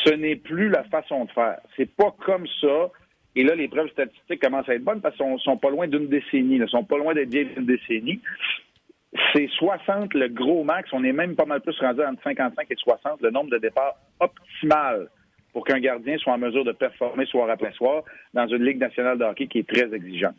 [0.06, 1.58] Ce n'est plus la façon de faire.
[1.76, 2.90] C'est pas comme ça.
[3.36, 6.08] Et là, les preuves statistiques commencent à être bonnes parce qu'ils sont, pas loin d'une
[6.08, 6.56] décennie.
[6.56, 8.22] Ils sont pas loin d'être bien d'une décennie.
[9.34, 10.88] C'est 60 le gros max.
[10.94, 13.96] On est même pas mal plus rendu entre 55 et 60, le nombre de départs
[14.18, 15.10] optimal
[15.52, 19.18] pour qu'un gardien soit en mesure de performer soir après soir dans une Ligue nationale
[19.18, 20.36] de hockey qui est très exigeante.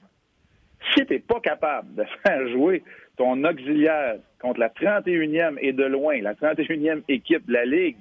[0.92, 2.84] Si tu n'es pas capable de faire jouer
[3.18, 7.98] ton auxiliaire contre la 31e et de loin, la 31e équipe de la Ligue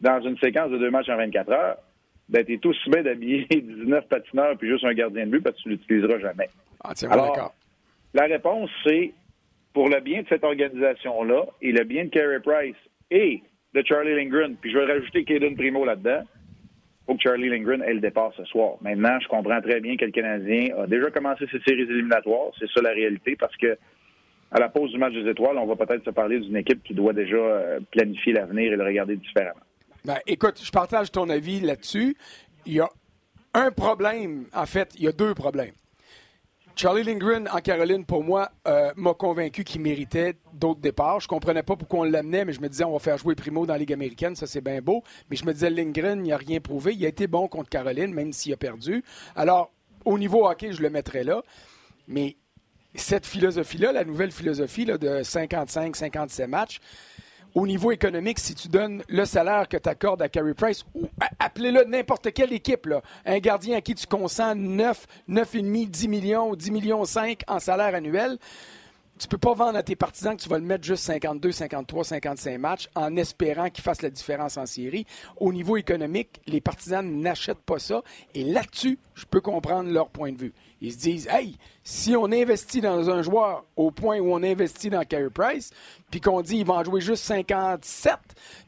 [0.00, 1.76] dans une séquence de deux matchs en 24 heures,
[2.28, 5.62] ben, t'es aussi bien d'habiller 19 patineurs puis juste un gardien de but parce que
[5.62, 6.48] tu l'utiliseras jamais.
[7.10, 7.54] Alors,
[8.14, 9.12] la réponse, c'est
[9.72, 12.76] pour le bien de cette organisation-là et le bien de Carey Price
[13.10, 13.42] et
[13.74, 16.22] de Charlie Lindgren, puis je vais rajouter Caden Primo là-dedans,
[17.08, 18.74] faut que Charlie Lindgren ait le départ ce soir.
[18.82, 22.50] Maintenant, je comprends très bien que le Canadien a déjà commencé ses séries éliminatoires.
[22.58, 23.78] C'est ça la réalité parce que
[24.50, 26.94] à la pause du match des étoiles, on va peut-être se parler d'une équipe qui
[26.94, 29.60] doit déjà euh, planifier l'avenir et le regarder différemment.
[30.04, 32.16] Ben, écoute, je partage ton avis là-dessus.
[32.66, 32.88] Il y a
[33.54, 35.74] un problème, en fait, il y a deux problèmes.
[36.80, 41.18] Charlie Lindgren en Caroline, pour moi, euh, m'a convaincu qu'il méritait d'autres départs.
[41.18, 43.66] Je comprenais pas pourquoi on l'amenait, mais je me disais, on va faire jouer Primo
[43.66, 45.02] dans la Ligue américaine, ça c'est bien beau.
[45.28, 46.94] Mais je me disais, Lindgren, il n'a rien prouvé.
[46.94, 49.02] Il a été bon contre Caroline, même s'il a perdu.
[49.34, 49.72] Alors,
[50.04, 51.42] au niveau hockey, je le mettrais là.
[52.06, 52.36] Mais
[52.94, 56.78] cette philosophie-là, la nouvelle philosophie là, de 55-57 matchs,
[57.58, 61.08] au niveau économique, si tu donnes le salaire que tu accordes à Carey Price, ou
[61.40, 62.88] appelez-le n'importe quelle équipe,
[63.26, 67.96] un gardien à qui tu consens 9, 9,5, 10 millions, 10 millions 5 en salaire
[67.96, 68.38] annuel,
[69.18, 72.04] tu peux pas vendre à tes partisans que tu vas le mettre juste 52, 53,
[72.04, 75.04] 55 matchs en espérant qu'il fasse la différence en série.
[75.38, 78.02] Au niveau économique, les partisans n'achètent pas ça.
[78.34, 80.52] Et là-dessus, je peux comprendre leur point de vue.
[80.80, 84.90] Ils se disent, hey, si on investit dans un joueur au point où on investit
[84.90, 85.70] dans Carey Price,
[86.10, 88.14] puis qu'on dit qu'il va en jouer juste 57,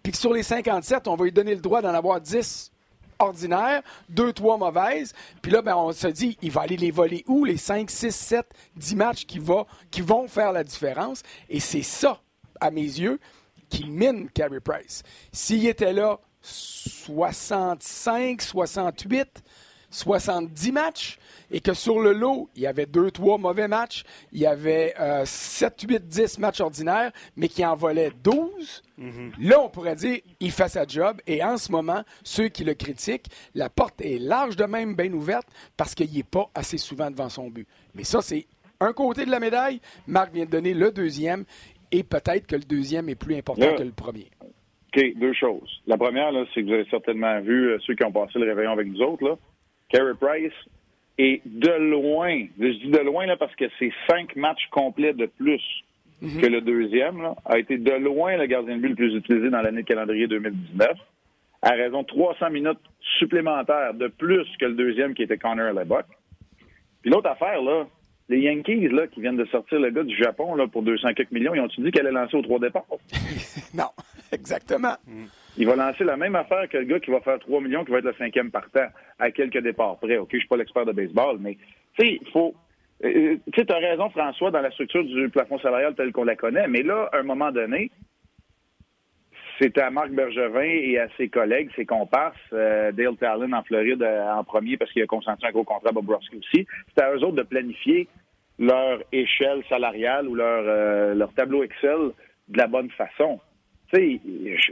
[0.02, 2.72] puis que sur les 57, on va lui donner le droit d'en avoir 10
[3.20, 5.14] ordinaires, deux, trois mauvaises.
[5.42, 8.10] Puis là, ben, on se dit, il va aller les voler où, les 5, 6,
[8.10, 8.46] 7,
[8.76, 11.22] 10 matchs qui, va, qui vont faire la différence?
[11.48, 12.20] Et c'est ça,
[12.60, 13.20] à mes yeux,
[13.68, 15.02] qui mine Carey Price.
[15.32, 19.42] S'il était là 65, 68,
[19.90, 21.18] 70 matchs
[21.50, 24.94] et que sur le lot, il y avait 2, 3 mauvais matchs, il y avait
[25.24, 29.32] 7, 8, 10 matchs ordinaires, mais qui en volait 12, mhm.
[29.40, 31.20] là, on pourrait dire il fait sa job.
[31.26, 35.12] Et en ce moment, ceux qui le critiquent, la porte est large de même, bien
[35.12, 37.66] ouverte, parce qu'il n'est pas assez souvent devant son but.
[37.94, 38.46] Mais ça, c'est
[38.80, 39.80] un côté de la médaille.
[40.06, 41.44] Marc vient de donner le deuxième,
[41.92, 44.30] et peut-être que le deuxième est plus important que le premier.
[44.40, 45.82] OK, deux choses.
[45.86, 48.72] La première, c'est que vous avez certainement vu euh, ceux qui ont passé le réveillon
[48.72, 49.24] avec nous autres.
[49.24, 49.36] Là.
[49.90, 50.52] Carey Price
[51.18, 55.26] est de loin, je dis de loin là, parce que c'est cinq matchs complets de
[55.26, 55.62] plus
[56.22, 56.40] mhm.
[56.40, 59.50] que le deuxième, là, a été de loin le gardien de but le plus utilisé
[59.50, 60.88] dans l'année de calendrier 2019,
[61.62, 62.78] à raison de 300 minutes
[63.18, 66.06] supplémentaires de plus que le deuxième qui était Connor Lebock.
[67.02, 67.86] Puis l'autre affaire, là,
[68.30, 71.32] les Yankees là, qui viennent de sortir le gars du Japon là, pour 200 quelques
[71.32, 72.86] millions, ils ont-tu dit qu'elle allait lancer aux trois départs?
[73.74, 73.90] non,
[74.32, 74.94] exactement.
[75.06, 75.24] Mm.
[75.56, 77.90] Il va lancer la même affaire que le gars qui va faire 3 millions, qui
[77.90, 78.86] va être le cinquième partant
[79.18, 80.16] à quelques départs près.
[80.16, 81.56] OK, je suis pas l'expert de baseball, mais
[81.98, 82.54] tu sais, il faut.
[83.04, 86.68] Euh, tu as raison, François, dans la structure du plafond salarial tel qu'on la connaît,
[86.68, 87.90] mais là, à un moment donné,
[89.58, 94.02] c'est à Marc Bergevin et à ses collègues, ses comparses, euh, Dale Talon en Floride
[94.02, 96.66] euh, en premier parce qu'il a consenti un gros contrat à Bobrovsky aussi.
[96.94, 98.06] C'est à eux autres de planifier
[98.58, 102.10] leur échelle salariale ou leur, leur tableau Excel
[102.48, 103.40] de la bonne façon
[103.96, 104.20] sais,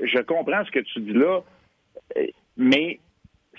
[0.04, 1.40] je, comprends ce que tu dis là,
[2.57, 2.98] mais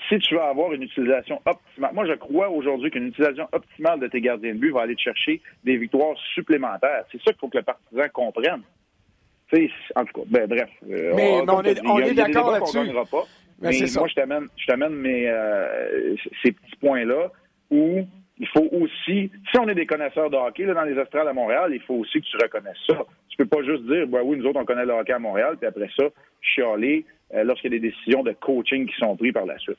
[0.08, 4.08] si tu veux avoir une utilisation optimale, moi je crois aujourd'hui qu'une utilisation optimale de
[4.08, 7.04] tes gardiens de but va aller te chercher des victoires supplémentaires.
[7.12, 8.62] C'est ça qu'il faut que le partisan comprenne.
[9.95, 10.69] en tout cas, ben, bref.
[10.89, 12.80] Euh, mais, on, est, on est d'accord là-dessus.
[13.62, 17.30] Mais, moi, je t'amène, je t'amène euh, ces petits points-là
[17.69, 18.08] où
[18.39, 21.34] il faut aussi, si on est des connaisseurs de hockey là, dans les Astrales à
[21.34, 23.06] Montréal, il faut aussi que tu reconnaisses ça.
[23.39, 25.65] Peux pas juste dire, bah oui, nous autres, on connaît le hockey à Montréal, puis
[25.65, 26.04] après ça,
[26.41, 29.78] chialer euh, lorsqu'il y a des décisions de coaching qui sont prises par la suite.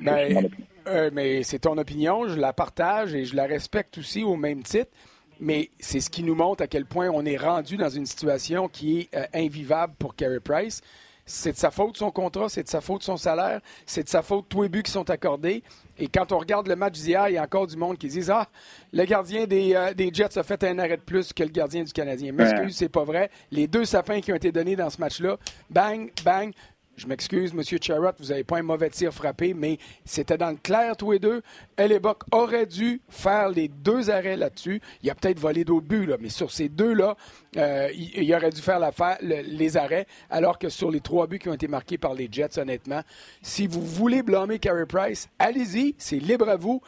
[0.00, 0.48] Ben,
[0.86, 4.62] euh, mais c'est ton opinion, je la partage et je la respecte aussi au même
[4.62, 4.90] titre.
[5.38, 8.68] Mais c'est ce qui nous montre à quel point on est rendu dans une situation
[8.68, 10.80] qui est euh, invivable pour Carey Price.
[11.26, 14.22] C'est de sa faute son contrat, c'est de sa faute son salaire, c'est de sa
[14.22, 15.62] faute tous les buts qui sont accordés.
[15.98, 18.24] Et quand on regarde le match d'hier, il y a encore du monde qui dit
[18.28, 18.48] Ah,
[18.92, 21.84] le gardien des, euh, des, Jets a fait un arrêt de plus que le gardien
[21.84, 22.32] du Canadien.
[22.32, 23.30] M'excuse, c'est pas vrai.
[23.50, 25.36] Les deux sapins qui ont été donnés dans ce match-là,
[25.70, 26.52] bang, bang,
[26.96, 27.62] je m'excuse, M.
[27.80, 31.18] Charrot, vous n'avez pas un mauvais tir frappé, mais c'était dans le clair tous les
[31.18, 31.42] deux.
[31.76, 34.80] Elebok aurait dû faire les deux arrêts là-dessus.
[35.02, 37.16] Il a peut-être volé d'autres buts, là, mais sur ces deux-là,
[37.56, 38.80] euh, il, aurait dû faire
[39.22, 42.58] les arrêts, alors que sur les trois buts qui ont été marqués par les Jets,
[42.58, 43.02] honnêtement,
[43.42, 46.80] si vous voulez blâmer Carey Price, allez-y, c'est libre à vous.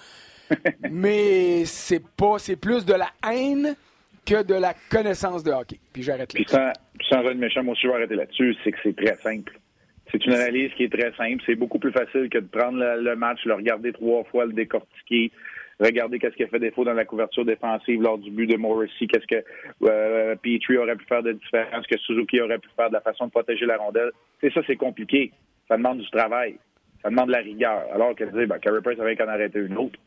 [0.90, 3.74] mais c'est pas, c'est plus de la haine
[4.24, 5.78] que de la connaissance de hockey.
[5.92, 6.40] Puis j'arrête là.
[6.40, 6.72] Puis sans,
[7.08, 9.58] sans être méchant, moi aussi, je vais arrêter là-dessus, c'est que c'est très simple.
[10.10, 11.42] C'est une analyse qui est très simple.
[11.46, 15.32] C'est beaucoup plus facile que de prendre le, match, le regarder trois fois, le décortiquer,
[15.80, 19.06] regarder qu'est-ce qui a fait défaut dans la couverture défensive lors du but de Morrissey,
[19.06, 19.44] qu'est-ce que
[19.82, 23.26] euh, Petrie aurait pu faire de différence, que Suzuki aurait pu faire de la façon
[23.26, 24.10] de protéger la rondelle.
[24.40, 25.32] C'est ça, c'est compliqué.
[25.68, 26.56] Ça demande du travail.
[27.02, 27.82] Ça demande de la rigueur.
[27.92, 29.98] Alors que dire, ben, Carey Price avait qu'en arrêter une autre.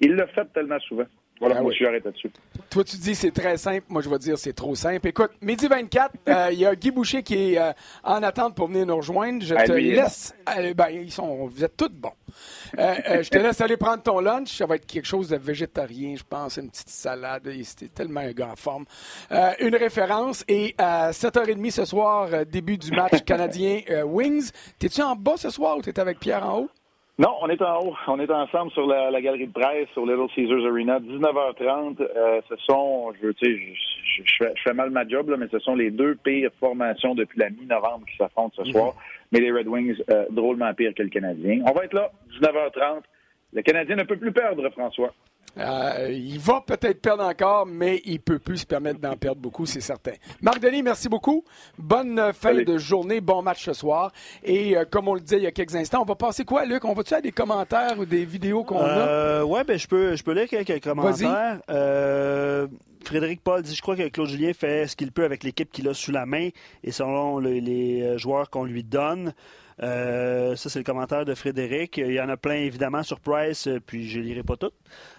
[0.00, 1.06] Il l'a fait tellement souvent.
[1.40, 2.30] Voilà, ah moi, je suis arrêté dessus.
[2.70, 3.84] Toi, tu dis c'est très simple.
[3.88, 5.08] Moi, je vais dire c'est trop simple.
[5.08, 7.72] Écoute, midi 24, euh, il y a Guy Boucher qui est euh,
[8.04, 9.44] en attente pour venir nous rejoindre.
[9.44, 10.32] Je te laisse.
[10.46, 12.12] ben, ils sont, vous êtes tous bons.
[12.78, 14.56] Euh, je te laisse aller prendre ton lunch.
[14.56, 16.56] Ça va être quelque chose de végétarien, je pense.
[16.56, 17.50] Une petite salade.
[17.64, 18.84] C'était tellement un gars en forme.
[19.58, 20.44] une référence.
[20.46, 24.50] Et à 7h30 ce soir, début du match canadien Wings.
[24.78, 26.70] T'es-tu en bas ce soir ou t'es avec Pierre en haut?
[27.16, 27.94] Non, on est en haut.
[28.08, 30.98] On est ensemble sur la, galerie de presse au Little Caesars Arena.
[30.98, 32.00] 19h30.
[32.00, 35.76] Euh, ce sont, je, tu je, je, fais, mal ma job, là, mais ce sont
[35.76, 38.94] les deux pires formations depuis la mi-novembre qui s'affrontent ce soir.
[38.94, 39.00] Mhm.
[39.30, 41.62] Mais les Red Wings, euh, drôlement pires que le Canadien.
[41.66, 43.02] On va être là, 19h30.
[43.52, 45.14] Le Canadien ne peut plus perdre, François.
[45.58, 49.66] Euh, il va peut-être perdre encore, mais il peut plus se permettre d'en perdre beaucoup,
[49.66, 50.12] c'est certain.
[50.40, 51.44] Marc Denis, merci beaucoup.
[51.78, 54.12] Bonne fin de journée, bon match ce soir.
[54.42, 56.64] Et euh, comme on le disait il y a quelques instants, on va passer quoi,
[56.64, 56.84] Luc?
[56.84, 59.44] On va-tu à des commentaires ou des vidéos qu'on a?
[59.44, 61.60] Oui, ben, je peux, je peux lire quelques commentaires.
[63.04, 65.86] Frédéric Paul dit Je crois que Claude Julien fait ce qu'il peut avec l'équipe qu'il
[65.88, 66.48] a sous la main
[66.82, 69.34] et selon les joueurs qu'on lui donne.
[69.82, 71.98] Euh, ça, c'est le commentaire de Frédéric.
[71.98, 74.74] Il y en a plein, évidemment, sur Price, euh, puis je ne lirai pas toutes.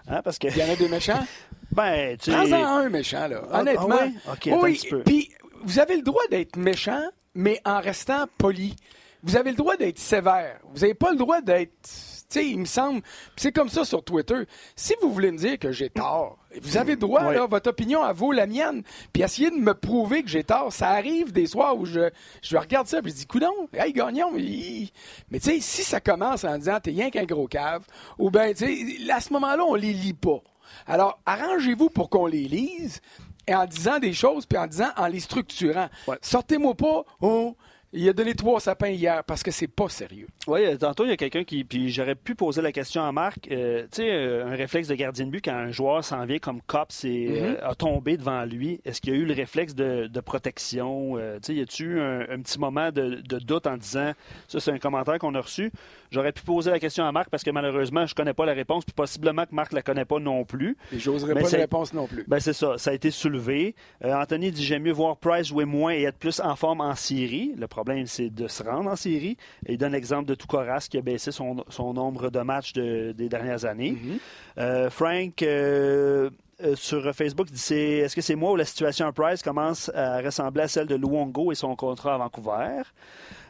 [0.07, 0.47] Hein, parce que...
[0.47, 1.25] Il y en a des méchants?
[1.71, 2.53] ben, tu sais...
[2.53, 3.41] un méchant, là.
[3.51, 4.11] Ah, honnêtement.
[4.27, 5.29] Ah oui, puis
[5.63, 8.75] vous avez le droit d'être méchant, mais en restant poli.
[9.23, 10.59] Vous avez le droit d'être sévère.
[10.71, 11.89] Vous n'avez pas le droit d'être
[12.29, 13.01] sais, il me semble.
[13.35, 14.43] C'est comme ça sur Twitter.
[14.75, 18.13] Si vous voulez me dire que j'ai tort, vous avez droit, là, votre opinion à
[18.13, 18.83] vaut la mienne.
[19.13, 20.71] Puis essayez de me prouver que j'ai tort.
[20.71, 22.09] Ça arrive des soirs où je,
[22.41, 24.31] je regarde ça et je dis, coudon, hey, gagnons.
[24.33, 27.85] Mais tu sais, si ça commence en disant, t'es rien qu'un gros cave,
[28.17, 30.41] ou bien, tu sais, à ce moment-là, on les lit pas.
[30.87, 33.01] Alors, arrangez-vous pour qu'on les lise
[33.47, 35.89] et en disant des choses, puis en disant, en les structurant.
[36.21, 37.55] Sortez-moi pas, oh,
[37.93, 40.27] il a donné trois sapins hier parce que c'est pas sérieux.
[40.47, 41.63] Oui, tantôt, il y a quelqu'un qui.
[41.63, 43.47] Puis j'aurais pu poser la question à Marc.
[43.51, 46.37] Euh, tu sais, euh, un réflexe de gardien de but quand un joueur s'en vient
[46.37, 48.79] comme cop, c'est euh, a tombé devant lui.
[48.85, 51.17] Est-ce qu'il y a eu le réflexe de, protection?
[51.17, 54.13] tu sais, y a-tu eu un, petit moment de, doute en disant.
[54.47, 55.71] Ça, c'est un commentaire qu'on a reçu?
[56.11, 58.85] J'aurais pu poser la question à Marc parce que malheureusement, je connais pas la réponse.
[58.85, 60.77] Puis possiblement que Marc la connaît pas non plus.
[60.93, 62.23] Et j'oserais pas la réponse non plus.
[62.27, 62.77] Ben, c'est ça.
[62.77, 63.75] Ça a été soulevé.
[64.03, 67.53] Anthony dit J'aime mieux voir Price jouer moins et être plus en forme en série.
[67.57, 69.37] Le problème, c'est de se rendre en série.
[69.65, 71.55] Et il donne l'exemple de Toukoras qui a baissé son,
[71.93, 73.91] nombre de matchs des dernières années.
[73.91, 74.19] Mhm.
[74.57, 75.41] Euh, Frank.
[75.41, 76.29] Euh,
[76.63, 80.21] euh, sur Facebook, dit est-ce que c'est moi ou la situation à Price commence à
[80.21, 82.83] ressembler à celle de Luongo et son contrat à Vancouver?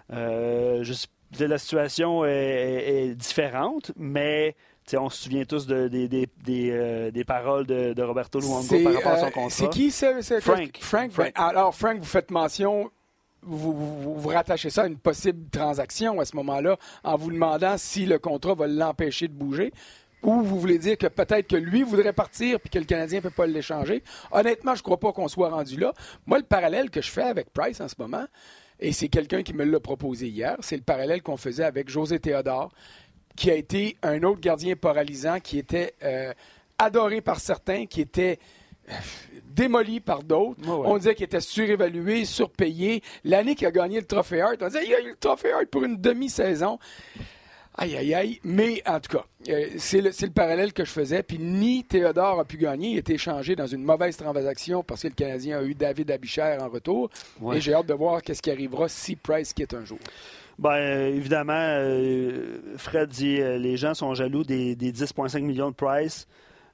[0.09, 4.55] la situation est, différente, mais
[4.97, 6.27] on se souvient tous des,
[7.27, 9.49] paroles de, Roberto Luongo par rapport à son contrat.
[9.49, 10.75] C'est qui, c'est, Frank.
[10.79, 11.11] Frank?
[11.11, 11.31] Frank.
[11.35, 12.89] Alors, Frank, vous faites mention
[13.45, 18.19] vous, rattachez ça à une possible transaction à ce moment-là en vous demandant si le
[18.19, 19.71] contrat va l'empêcher de bouger?
[20.23, 23.23] Ou vous voulez dire que peut-être que lui voudrait partir puis que le Canadien ne
[23.23, 24.03] peut pas l'échanger?
[24.31, 25.93] Honnêtement, je ne crois pas qu'on soit rendu là.
[26.25, 28.25] Moi, le parallèle que je fais avec Price en ce moment,
[28.79, 32.19] et c'est quelqu'un qui me l'a proposé hier, c'est le parallèle qu'on faisait avec José
[32.19, 32.71] Théodore,
[33.35, 36.33] qui a été un autre gardien paralysant, qui était euh,
[36.79, 38.39] adoré par certains, qui était
[39.55, 40.59] démoli par d'autres.
[40.67, 43.01] On disait qu'il était surévalué, surpayé.
[43.23, 45.65] L'année qu'il a gagné le Trophée Hart, on disait qu'il a eu le Trophée Hart
[45.67, 46.77] pour une demi-saison.
[47.77, 48.39] Aïe, aïe, aïe.
[48.43, 51.23] Mais en tout cas, euh, c'est le, parallèle que je faisais.
[51.23, 52.91] Puis ni Théodore a pu gagner.
[52.91, 56.09] Il a été échangé dans une mauvaise transaction parce que le Canadien a eu David
[56.11, 57.09] Abichère en retour.
[57.53, 59.99] Et j'ai hâte de voir qu'est-ce qui arrivera si Price quitte un jour.
[60.57, 65.75] Bien, évidemment, euh, Fred dit euh, les gens sont jaloux des, des 10,5 millions de
[65.75, 66.27] Price.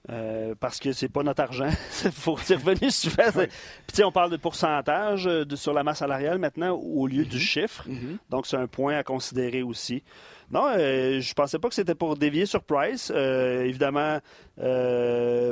[0.10, 1.70] Euh, parce que c'est pas notre argent.
[2.06, 3.30] Il faut y revenir souvent.
[3.86, 7.42] Puis on parle de pourcentage euh, sur la masse salariale maintenant au lieu du mhm.
[7.42, 7.88] chiffre.
[7.88, 8.18] Mhm.
[8.30, 10.02] Donc c'est un point à considérer aussi.
[10.50, 13.12] Non, euh, je pensais pas que c'était pour dévier sur Price.
[13.12, 14.20] évidemment,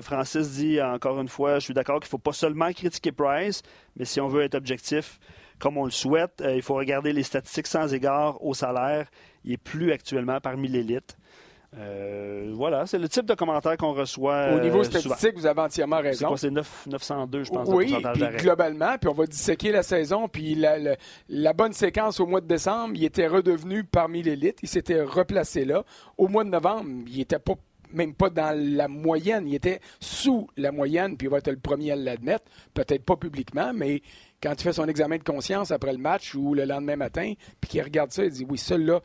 [0.01, 3.61] Francis dit encore une fois, je suis d'accord qu'il faut pas seulement critiquer Price,
[3.95, 5.19] mais si on veut être objectif,
[5.59, 9.07] comme on le souhaite, il faut regarder les statistiques sans égard au salaire.
[9.45, 11.18] Il est plus actuellement parmi l'élite.
[11.77, 14.53] Euh, voilà, c'est le type de commentaire qu'on reçoit.
[14.53, 16.35] Au niveau euh, statistique, vous avez entièrement raison.
[16.35, 17.67] C'est 902, je pense.
[17.69, 22.41] Oui, puis globalement, puis on va disséquer la saison, puis la, bonne séquence au mois
[22.41, 25.83] de décembre, il était redevenu parmi l'élite, il s'était replacé là.
[26.17, 27.53] Au mois de novembre, il était pas
[27.91, 31.57] même pas dans la moyenne, il était sous la moyenne, puis il va être le
[31.57, 34.03] premier à l'admettre, peut-être pas publiquement, mais
[34.41, 37.69] quand il fait son examen de conscience après le match ou le lendemain matin, puis
[37.71, 39.01] qu'il regarde ça, il dit oui, celui-là,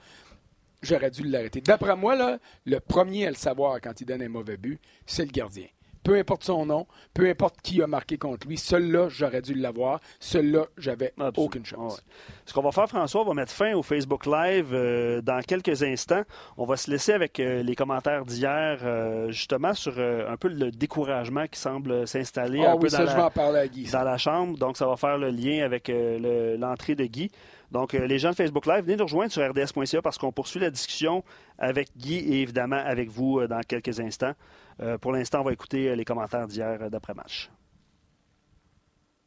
[0.84, 1.60] j'aurais dû l'arrêter.
[1.60, 5.30] D'après moi, le premier à le savoir quand il donne un mauvais but, c'est le
[5.30, 5.66] gardien.
[6.04, 10.00] Peu importe son nom, peu importe qui a marqué contre lui, celui-là, j'aurais dû l'avoir.
[10.20, 12.04] Celui-là, j'avais aucune chance.
[12.44, 15.82] Ce qu'on va faire, François, on va mettre fin au Facebook Live euh, dans quelques
[15.82, 16.22] instants.
[16.58, 20.70] On va se laisser avec euh, les commentaires d'hier, euh, justement, sur un peu le
[20.70, 24.58] découragement qui semble s'installer ah un peu dans, la, dans la chambre.
[24.58, 27.30] Donc, ça va faire le lien avec l'entrée de Guy.
[27.72, 30.70] Donc, les gens de Facebook Live, venez nous rejoindre sur rds.ca parce qu'on poursuit la
[30.70, 31.24] discussion
[31.58, 34.34] avec Guy et évidemment avec vous dans quelques instants.
[34.80, 37.50] Euh, pour l'instant, on va écouter les commentaires d'hier d'après-match.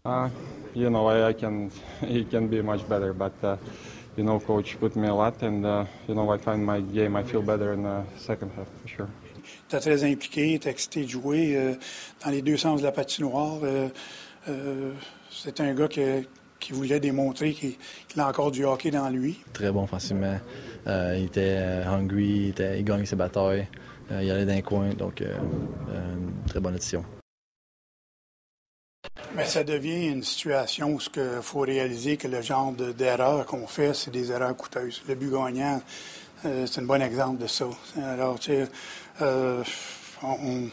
[0.06, 0.30] Uh,
[0.74, 1.70] you know, I, I, can,
[2.02, 3.58] it can be much better, but uh,
[4.16, 7.18] you know, coach put me a lot, and uh, you know, I find my game,
[7.18, 9.10] I feel better in the second half for sure.
[9.70, 11.78] T'es très impliqué, t'es excité de jouer
[12.24, 13.60] dans les deux sens de la patinoire.
[15.30, 16.02] c'est un gars qui
[16.60, 19.40] qui voulait démontrer qu'il a encore du hockey dans lui.
[19.54, 19.88] Très bon.
[20.88, 23.68] Euh, il était hungry, il, il gagnait ses batailles,
[24.10, 27.04] il allait dans les coins, donc une très bonne édition.
[29.36, 33.94] Mais ça devient une situation où il faut réaliser que le genre d'erreurs qu'on fait,
[33.94, 35.04] c'est des erreurs coûteuses.
[35.08, 35.82] Le but gagnant,
[36.44, 37.66] c'est un bon exemple de ça.
[37.98, 38.68] Alors, tu sais,
[40.24, 40.70] on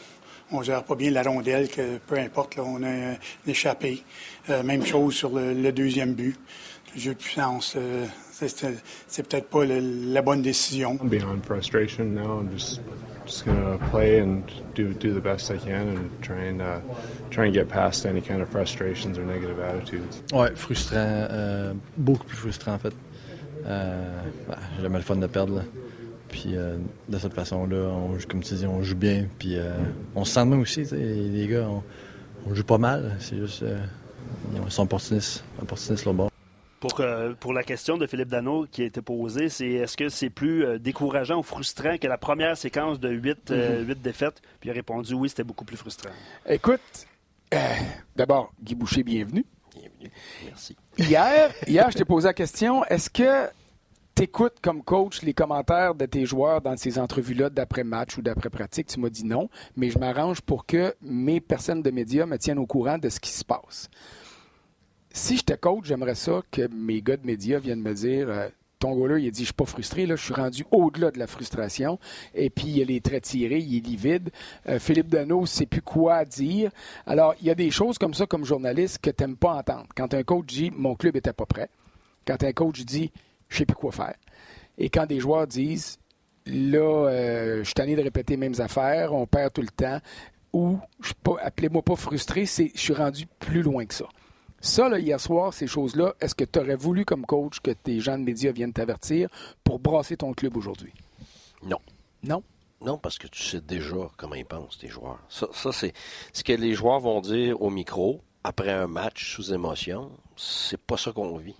[0.51, 3.15] on gère pas bien la rondelle, que peu importe, là, on a un
[3.47, 4.03] échappé.
[4.49, 6.37] Euh, même chose sur le, deuxième but.
[6.93, 10.97] Le jeu de puissance, euh, c'est peut-être pas la bonne décision.
[11.03, 12.49] Beyond frustration now, I'm
[13.25, 16.79] just just gonna play and do do the best I can and try and uh,
[17.29, 20.21] try and get past any kind of frustrations or negative attitudes.
[20.33, 22.93] Ouais, frustrant, euh, beaucoup plus frustrant en fait.
[23.65, 25.63] Euh, bah, jamais le fun de perdre.
[26.29, 27.91] Puis euh, de cette façon-là,
[28.27, 29.27] comme tu dis, on joue bien.
[29.39, 29.73] Puis euh,
[30.15, 30.83] on se sent même aussi.
[30.91, 31.67] Les gars,
[32.47, 33.15] on, joue pas mal.
[33.19, 33.63] C'est juste.
[33.63, 33.77] Euh,
[34.53, 36.29] ils sont opportunistes, opportunistes là-bas.
[36.87, 37.01] Pour,
[37.39, 40.79] pour, la question de Philippe Dano qui a été posée, c'est est-ce que c'est plus
[40.79, 43.95] décourageant ou frustrant que la première séquence de huit, mm-hmm.
[43.95, 44.41] défaites?
[44.59, 46.11] Puis il a répondu oui, c'était beaucoup plus frustrant.
[46.47, 47.07] Écoute,
[48.15, 49.45] d'abord, Guy Boucher, bienvenue.
[49.75, 50.11] Bienvenue.
[50.45, 50.75] Merci.
[50.97, 53.49] Hier, hier je t'ai posé la question, est-ce que
[54.15, 58.99] t'écoutes comme coach les commentaires de tes joueurs dans ces entrevues-là d'après-match ou d'après-pratique, tu
[58.99, 62.65] m'as dit non, mais je m'arrange pour que mes personnes de médias me tiennent au
[62.65, 63.89] courant de ce qui se passe.
[65.17, 68.49] Si te coach, j'aimerais ça que mes gars de médias viennent me dire euh,
[68.79, 71.17] ton goaler, il a dit Je suis pas frustré, là, je suis rendu au-delà de
[71.17, 71.99] la frustration.
[72.33, 74.29] Et puis, il est très tiré, il est livide.
[74.67, 76.69] Euh, Philippe Deneau ne sait plus quoi dire.
[77.05, 79.87] Alors, il y a des choses comme ça, comme journaliste, que tu n'aimes pas entendre.
[79.95, 81.69] Quand un coach dit Mon club était pas prêt.
[82.27, 83.09] Quand un coach dit
[83.47, 84.15] je sais plus quoi faire.
[84.77, 85.97] Et quand des joueurs disent,
[86.45, 89.99] là, euh, je suis tanné de répéter les mêmes affaires, on perd tout le temps,
[90.51, 90.77] ou,
[91.41, 94.09] appelez-moi pas frustré, c'est je suis rendu plus loin que ça.
[94.61, 97.99] Ça, là, hier soir, ces choses-là, est-ce que tu aurais voulu comme coach que tes
[97.99, 99.29] gens de médias viennent t'avertir
[99.63, 100.93] pour brasser ton club aujourd'hui?
[101.63, 101.79] Non.
[102.23, 102.43] Non?
[102.81, 105.19] Non, parce que tu sais déjà comment ils pensent, tes joueurs.
[105.29, 105.93] Ça, ça c'est
[106.33, 110.11] ce que les joueurs vont dire au micro après un match sous émotion.
[110.35, 111.55] C'est pas ça qu'on vit.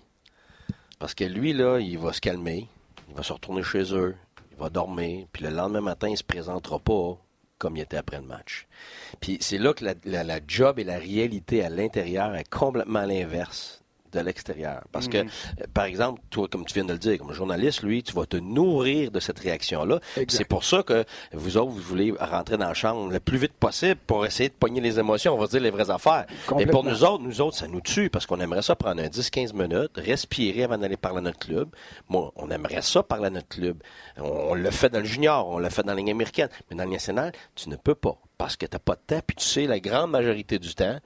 [0.99, 2.67] Parce que lui, là, il va se calmer,
[3.10, 4.15] il va se retourner chez eux,
[4.51, 7.17] il va dormir, puis le lendemain matin, il se présentera pas
[7.57, 8.67] comme il était après le match.
[9.19, 13.84] Puis c'est là que la, la, job et la réalité à l'intérieur est complètement l'inverse
[14.15, 14.82] de l'extérieur.
[14.91, 15.30] Parce que, mhm.
[15.62, 18.25] euh, par exemple, toi, comme tu viens de le dire, comme journaliste, lui, tu vas
[18.25, 19.99] te nourrir de cette réaction-là.
[20.28, 23.54] C'est pour ça que vous autres, vous voulez rentrer dans la chambre le plus vite
[23.54, 26.25] possible pour essayer de pogner les émotions, on va dire les vraies affaires.
[26.56, 29.08] Mais pour nous autres, nous autres, ça nous tue parce qu'on aimerait ça prendre un
[29.08, 31.69] 10-15 minutes, respirer avant d'aller parler à notre club.
[32.10, 33.78] Moi, on aimerait ça parler à notre club.
[34.17, 36.49] On, le fait dans le junior, on le fait dans la ligne américaine.
[36.69, 39.21] Mais dans le national, tu ne peux pas parce que tu n'as pas de temps.
[39.25, 40.99] Puis tu sais, la grande majorité du temps,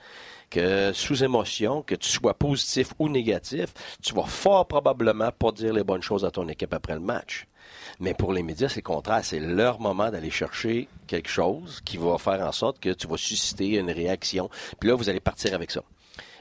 [0.50, 5.74] que sous émotion, que tu sois positif ou négatif, tu vas fort probablement pas dire
[5.74, 7.48] les bonnes choses à ton équipe après le match.
[8.00, 9.24] Mais pour les médias, c'est le contraire.
[9.24, 13.18] C'est leur moment d'aller chercher quelque chose qui va faire en sorte que tu vas
[13.18, 14.50] susciter une réaction.
[14.80, 15.84] Puis là, vous allez partir avec ça.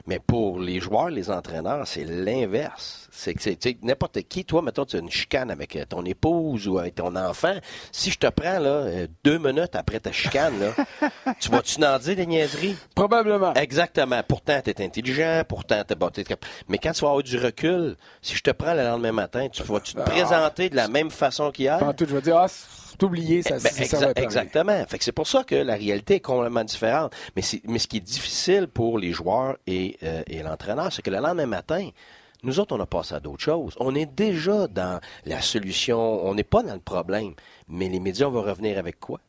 [0.07, 3.07] Mais pour les joueurs, les entraîneurs, c'est l'inverse.
[3.11, 6.67] C'est que c'est n'importe qui, toi, mettons, tu as une chicane avec euh, ton épouse
[6.67, 7.55] ou avec ton enfant.
[7.91, 11.97] Si je te prends là, euh, deux minutes après ta chicane, là, tu vas-tu n'en
[11.97, 12.77] dire des niaiseries?
[12.95, 13.53] Probablement.
[13.55, 14.21] Exactement.
[14.27, 16.25] Pourtant, tu es intelligent, pourtant, tu es...
[16.67, 19.63] Mais quand tu vas avoir du recul, si je te prends le lendemain matin, tu
[19.63, 20.03] vas-tu te ah.
[20.03, 21.79] présenter de la même façon qu'hier?
[21.97, 22.47] tout, je vais dire, ah,
[23.03, 24.85] oublié, ça, eh ben, ça Exactement.
[24.87, 27.13] Fait que c'est pour ça que la réalité est complètement différente.
[27.35, 31.11] Mais, mais ce qui est difficile pour les joueurs et, euh, et l'entraîneur, c'est que
[31.11, 31.89] le lendemain matin,
[32.43, 33.75] nous autres, on a passé à d'autres choses.
[33.79, 37.33] On est déjà dans la solution, on n'est pas dans le problème.
[37.67, 39.19] Mais les médias vont revenir avec quoi?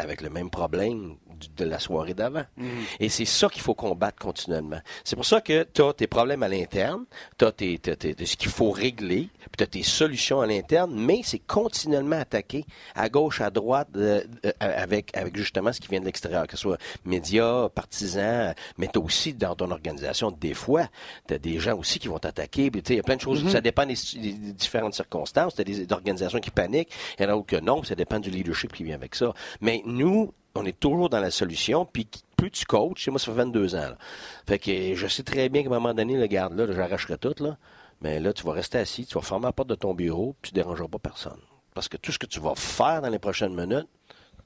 [0.00, 1.16] Avec le même problème
[1.56, 2.44] de la soirée d'avant.
[2.56, 2.68] Mhm.
[2.98, 4.80] Et c'est ça qu'il faut combattre continuellement.
[5.04, 7.04] C'est pour ça que tu as tes problèmes à l'interne,
[7.38, 11.38] tu as, ce qu'il faut régler, puis tu as tes solutions à l'interne, mais c'est
[11.38, 16.04] continuellement attaqué à gauche, à droite, euh, euh, avec, avec justement ce qui vient de
[16.04, 20.88] l'extérieur, que ce soit médias, partisans, mais tu aussi dans ton organisation, des fois,
[21.26, 22.70] tu as des gens aussi qui vont t'attaquer.
[22.74, 23.50] Il y a plein de choses, mhm.
[23.50, 23.94] ça dépend des,
[24.52, 25.54] différentes circonstances.
[25.54, 28.30] Tu as des, organisations qui paniquent, il y en a que non, ça dépend du
[28.30, 29.32] leadership qui vient avec ça.
[29.60, 33.38] Mais nous, on est toujours dans la solution, puis plus tu coaches, moi, ça fait
[33.38, 33.94] 22 ans.
[34.46, 37.34] Fait que je sais très bien qu'à un moment donné, le garde là, j'arracherai tout,
[37.40, 37.56] là.
[38.02, 40.52] Mais là, tu vas rester assis, tu vas fermer la porte de ton bureau, puis
[40.52, 41.40] tu ne dérangeras pas personne.
[41.74, 43.88] Parce que tout ce que tu vas faire dans les prochaines minutes,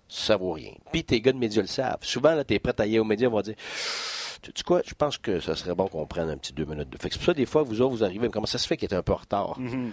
[0.08, 0.72] ça vaut rien.
[0.92, 1.98] Puis tes gars de médias le savent.
[2.02, 3.54] Souvent, là, tu es prêt à y aller aux médias, on va dire
[4.52, 6.90] tu sais quoi, je pense que ça serait bon qu'on prenne un petit deux minutes
[6.90, 6.98] de.
[6.98, 8.76] Fait que c'est pour ça, des fois, vous autres, vous arrivez, comment ça se fait
[8.76, 9.58] qu'il est un peu en retard?
[9.60, 9.90] Mm-hmm.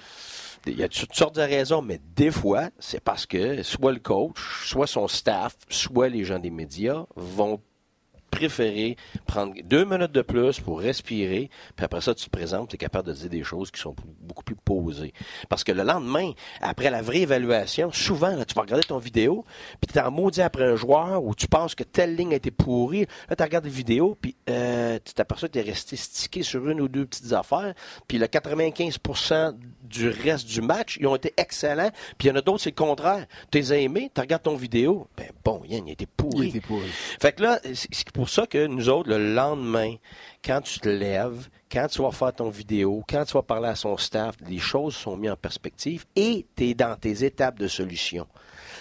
[0.67, 3.99] Il y a toutes sortes de raisons, mais des fois, c'est parce que soit le
[3.99, 7.59] coach, soit son staff, soit les gens des médias vont
[8.31, 8.95] préféré
[9.27, 12.77] prendre deux minutes de plus pour respirer, puis après ça, tu te présentes, tu es
[12.77, 15.13] capable de dire des choses qui sont beaucoup plus posées.
[15.49, 16.31] Parce que le lendemain,
[16.61, 19.45] après la vraie évaluation, souvent, là, tu vas regarder ton vidéo,
[19.81, 22.37] puis tu es en maudit après un joueur où tu penses que telle ligne a
[22.37, 23.05] été pourrie.
[23.29, 26.67] Là, tu regardes des vidéos, puis euh, tu t'aperçois que tu es resté stické sur
[26.67, 27.73] une ou deux petites affaires,
[28.07, 28.97] puis le 95
[29.91, 32.71] du reste du match, ils ont été excellents, puis il y en a d'autres, c'est
[32.71, 33.25] le contraire.
[33.51, 36.47] Tu les as aimés, tu regardes ton vidéo, ben bon, Yann, il a été pourri.
[36.47, 36.89] Il était pourri.
[37.21, 39.95] Fait que là, c'est pour ça que nous autres, le lendemain,
[40.43, 43.75] quand tu te lèves, quand tu vas faire ton vidéo, quand tu vas parler à
[43.75, 47.67] son staff, les choses sont mises en perspective et tu es dans tes étapes de
[47.67, 48.27] solution.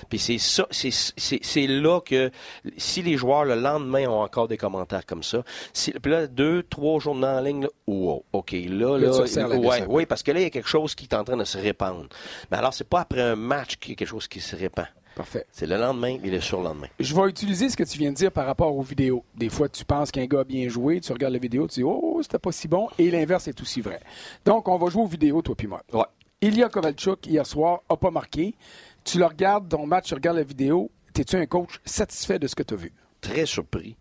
[0.09, 2.31] Puis c'est ça, c'est là que
[2.77, 5.43] si les joueurs le lendemain ont encore des commentaires comme ça,
[5.73, 10.07] si, puis là deux, trois journées en ligne, là, wow, ok, là, là, ouais, oui,
[10.07, 12.07] parce que là il y a quelque chose qui est en train de se répandre.
[12.51, 14.87] Mais alors c'est pas après un match qu'il y a quelque chose qui se répand.
[15.15, 15.47] Parfait.
[15.51, 16.87] C'est le lendemain et le surlendemain.
[16.99, 19.25] Je vais utiliser ce que tu viens de dire par rapport aux vidéos.
[19.35, 21.85] Des fois, tu penses qu'un gars a bien joué, tu regardes la vidéo, tu dis
[21.85, 24.01] Oh, c'était pas si bon, et l'inverse est aussi vrai.
[24.45, 25.83] Donc, on va jouer aux vidéos, toi puis moi.
[25.93, 26.05] Ouais.
[26.43, 28.55] Ilya Kovalchuk, hier soir, n'a pas marqué.
[29.05, 30.91] Tu le regardes, ton match, tu regardes la vidéo.
[31.19, 32.93] Es-tu un coach satisfait de ce que tu as vu?
[33.21, 33.97] Très surpris.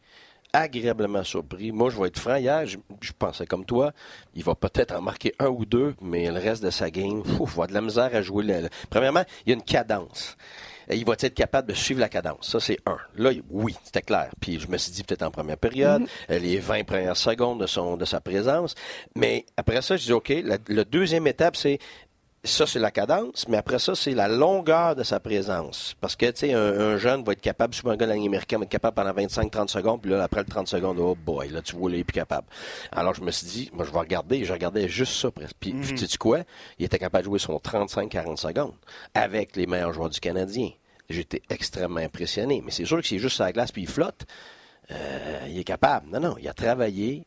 [0.54, 1.74] Agréablement surpris.
[1.74, 2.36] Moi, je vais être franc.
[2.36, 2.78] Hier, je,
[3.12, 3.92] pensais comme toi,
[4.36, 7.46] il va peut-être en marquer un ou deux, mais le reste de sa game, il
[7.46, 8.46] va de la misère à jouer.
[8.90, 10.38] Premièrement, il y a une cadence
[10.96, 12.50] il va être capable de suivre la cadence.
[12.50, 12.98] Ça, c'est un.
[13.16, 14.30] Là, oui, c'était clair.
[14.40, 16.40] Puis je me suis dit peut-être en première période, mm-hmm.
[16.40, 18.76] les 20 premières secondes de, son, de sa présence.
[19.16, 21.80] Mais après ça, je dis, OK, la, la deuxième étape, c'est
[22.44, 25.96] ça, c'est la cadence, mais après ça, c'est la longueur de sa présence.
[26.00, 28.70] Parce que, tu sais, un, jeune va être capable, souvent un gars américain va être
[28.70, 31.92] capable pendant 25-30 secondes, puis là, après le 30 secondes, oh boy, là, tu vois,
[31.92, 32.48] il est plus capable.
[32.92, 35.56] Alors, je me suis dit, moi, je vais regarder, je regardais juste ça presque.
[35.60, 36.40] Puis, tu sais quoi?
[36.78, 38.76] Il était capable de jouer son 35-40 secondes
[39.14, 40.70] avec les meilleurs joueurs du Canadien.
[41.10, 42.62] J'étais extrêmement impressionné.
[42.64, 44.26] Mais c'est sûr que c'est juste sa glace puis il flotte.
[44.92, 46.10] Euh, il est capable.
[46.10, 47.26] Non, non, il a travaillé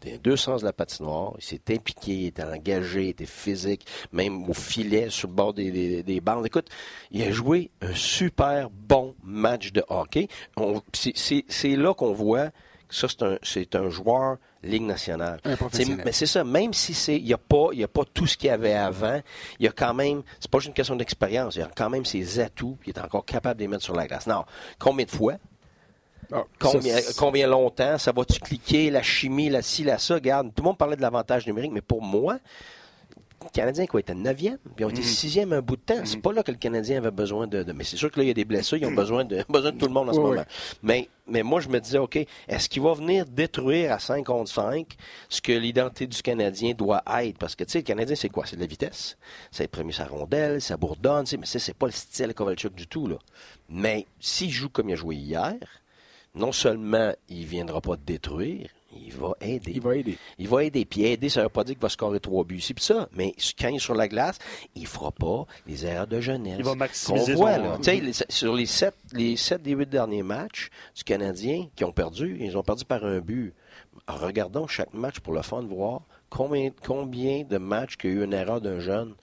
[0.00, 1.34] des deux sens de la patinoire.
[1.38, 5.54] Il s'est impliqué, il était engagé, il était physique, même au filet, sur le bord
[5.54, 6.46] des, des, bandes.
[6.46, 6.68] Écoute,
[7.10, 10.28] il a joué un super bon match de hockey.
[10.92, 12.50] C'est là qu'on voit
[12.88, 13.08] que ça,
[13.42, 15.40] c'est un, un joueur Ligue nationale.
[16.04, 18.48] Mais c'est ça, même si c'est, il n'y a, pas, a pas tout ce qu'il
[18.48, 19.20] y avait avant,
[19.58, 21.88] il y a quand même, c'est pas juste une question d'expérience, il y a quand
[21.88, 24.26] même ses atouts, puis il est encore capable de les mettre sur la glace.
[24.26, 24.44] Non,
[24.78, 25.34] combien de fois?
[26.32, 26.44] Ah,
[27.16, 27.98] combien, longtemps?
[27.98, 28.90] Ça va-tu cliquer?
[28.90, 30.14] La chimie, la ci, la ça?
[30.14, 32.38] Regarde, tout le monde parlait de l'avantage numérique, mais pour moi,
[33.46, 36.00] le Canadien qui était 9e, puis ont été 6e un bout de temps.
[36.04, 36.22] C'est mhm.
[36.22, 37.64] pas là que le Canadien avait besoin de.
[37.72, 39.72] mais c'est sûr que là, il y a des blessés, ils ont besoin de, besoin
[39.72, 40.44] de tout le monde en ce moment.
[40.82, 42.18] Mais, mais moi, je me disais, OK,
[42.48, 44.96] est-ce qu'il va venir détruire à 5 contre 5
[45.28, 47.38] ce que l'identité du Canadien doit être?
[47.38, 48.46] Parce que, tu sais, le Canadien, c'est quoi?
[48.46, 49.16] C'est de la vitesse.
[49.50, 53.06] Ça a premier sa rondelle, ça bourdonne, mais c'est pas le style Kovalchuk du tout,
[53.06, 53.16] là.
[53.68, 55.54] Mais s'il joue comme il a joué hier,
[56.36, 58.68] non seulement il ne viendra pas détruire,
[58.98, 59.72] il va aider.
[59.74, 60.18] Il va aider.
[60.38, 60.84] Il va aider.
[60.84, 62.74] Puis aider, ça ne veut pas dire qu'il va scorer trois buts ici.
[62.74, 64.38] Puis ça, mais quand il est sur la glace,
[64.74, 66.56] il ne fera pas les erreurs de jeunesse.
[66.58, 67.78] Il va maximiser voit, là.
[68.28, 72.56] Sur les sept, les sept des huit derniers matchs du Canadien qui ont perdu, ils
[72.56, 73.54] ont perdu par un but.
[74.08, 78.16] Regardons chaque match pour le fun de voir combien, combien de matchs qu'il y a
[78.16, 79.14] eu une erreur d'un jeune.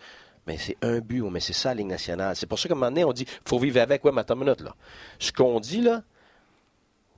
[0.46, 2.36] Mais c'est un but, mais c'est ça la Ligue nationale.
[2.36, 4.04] C'est pour ça qu'à un moment donné, on dit faut vivre avec.
[4.04, 4.76] Ouais, mais attends une minute, là.
[5.20, 6.04] Ce qu'on dit, là,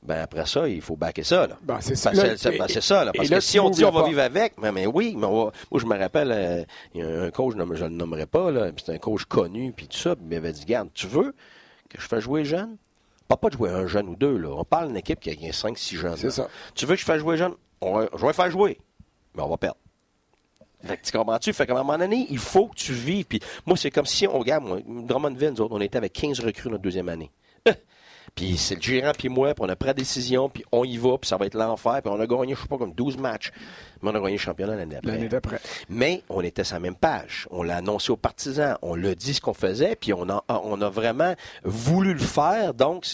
[0.05, 1.47] ben après ça, il faut backer ça.
[1.47, 1.57] Là.
[1.61, 2.11] Ben, c'est ça.
[2.11, 3.05] Ben, c'est ça.
[3.05, 5.51] Là, parce que si on dit on va vivre avec, mais, mais oui, mais moi
[5.75, 8.71] je me rappelle, euh, il y a un coach, je ne le nommerai pas, là,
[8.77, 11.33] c'est un coach connu, puis tout ça, puis il m'avait dit, garde, tu veux
[11.89, 12.77] que je fasse jouer jeune?
[13.27, 14.49] Pas pas de jouer un jeune ou deux, là.
[14.49, 16.17] On parle d'une équipe qui a 5-6 jeunes.
[16.17, 16.47] C'est ça.
[16.75, 17.53] Tu veux que je fasse jouer jeune?
[17.81, 18.79] On je vais faire jouer,
[19.33, 19.77] mais on va perdre.
[20.85, 21.51] Fait que, tu comprends-tu?
[21.51, 23.25] Fait qu'à un moment donné, il faut que tu vives.
[23.25, 26.39] Puis moi, c'est comme si on regarde, moi, Drummondville, nous autres, on était avec 15
[26.41, 27.31] recrues notre deuxième année.
[28.35, 30.97] Puis c'est le gérant puis moi, puis on a pris la décision, puis on y
[30.97, 33.17] va, puis ça va être l'enfer, puis on a gagné, je sais pas, comme 12
[33.17, 33.51] matchs.
[34.05, 35.11] Mais on a gagné le championnat l'année d'après.
[35.11, 35.59] L'année d'après.
[35.89, 37.47] Mais on était sur la même page.
[37.51, 38.77] On l'a annoncé aux partisans.
[38.81, 41.33] On l'a dit ce qu'on faisait, puis on a, on a vraiment
[41.63, 42.73] voulu le faire.
[42.73, 43.05] Donc,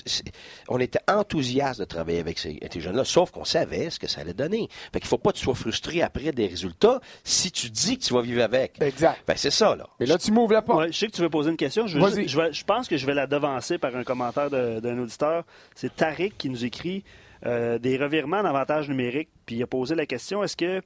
[0.68, 4.34] on était enthousiaste de travailler avec ces, jeunes-là, sauf qu'on savait ce que ça allait
[4.34, 4.68] donner.
[4.92, 8.04] Fait qu'il faut pas que tu sois frustré après des résultats si tu dis que
[8.04, 8.82] tu vas vivre avec.
[8.82, 9.20] Exact.
[9.36, 9.88] C'est ça, là.
[10.00, 10.92] Mais là, tu m'ouvres la porte.
[10.92, 11.88] je sais que tu veux poser une question.
[11.88, 15.44] Je, je, pense que je vais la devancer par un commentaire d'un auditeur.
[15.76, 17.04] C'est Tariq qui nous écrit
[17.46, 19.30] euh, des revirements d'avantages numériques.
[19.46, 20.82] Puis il a posé la question est-ce que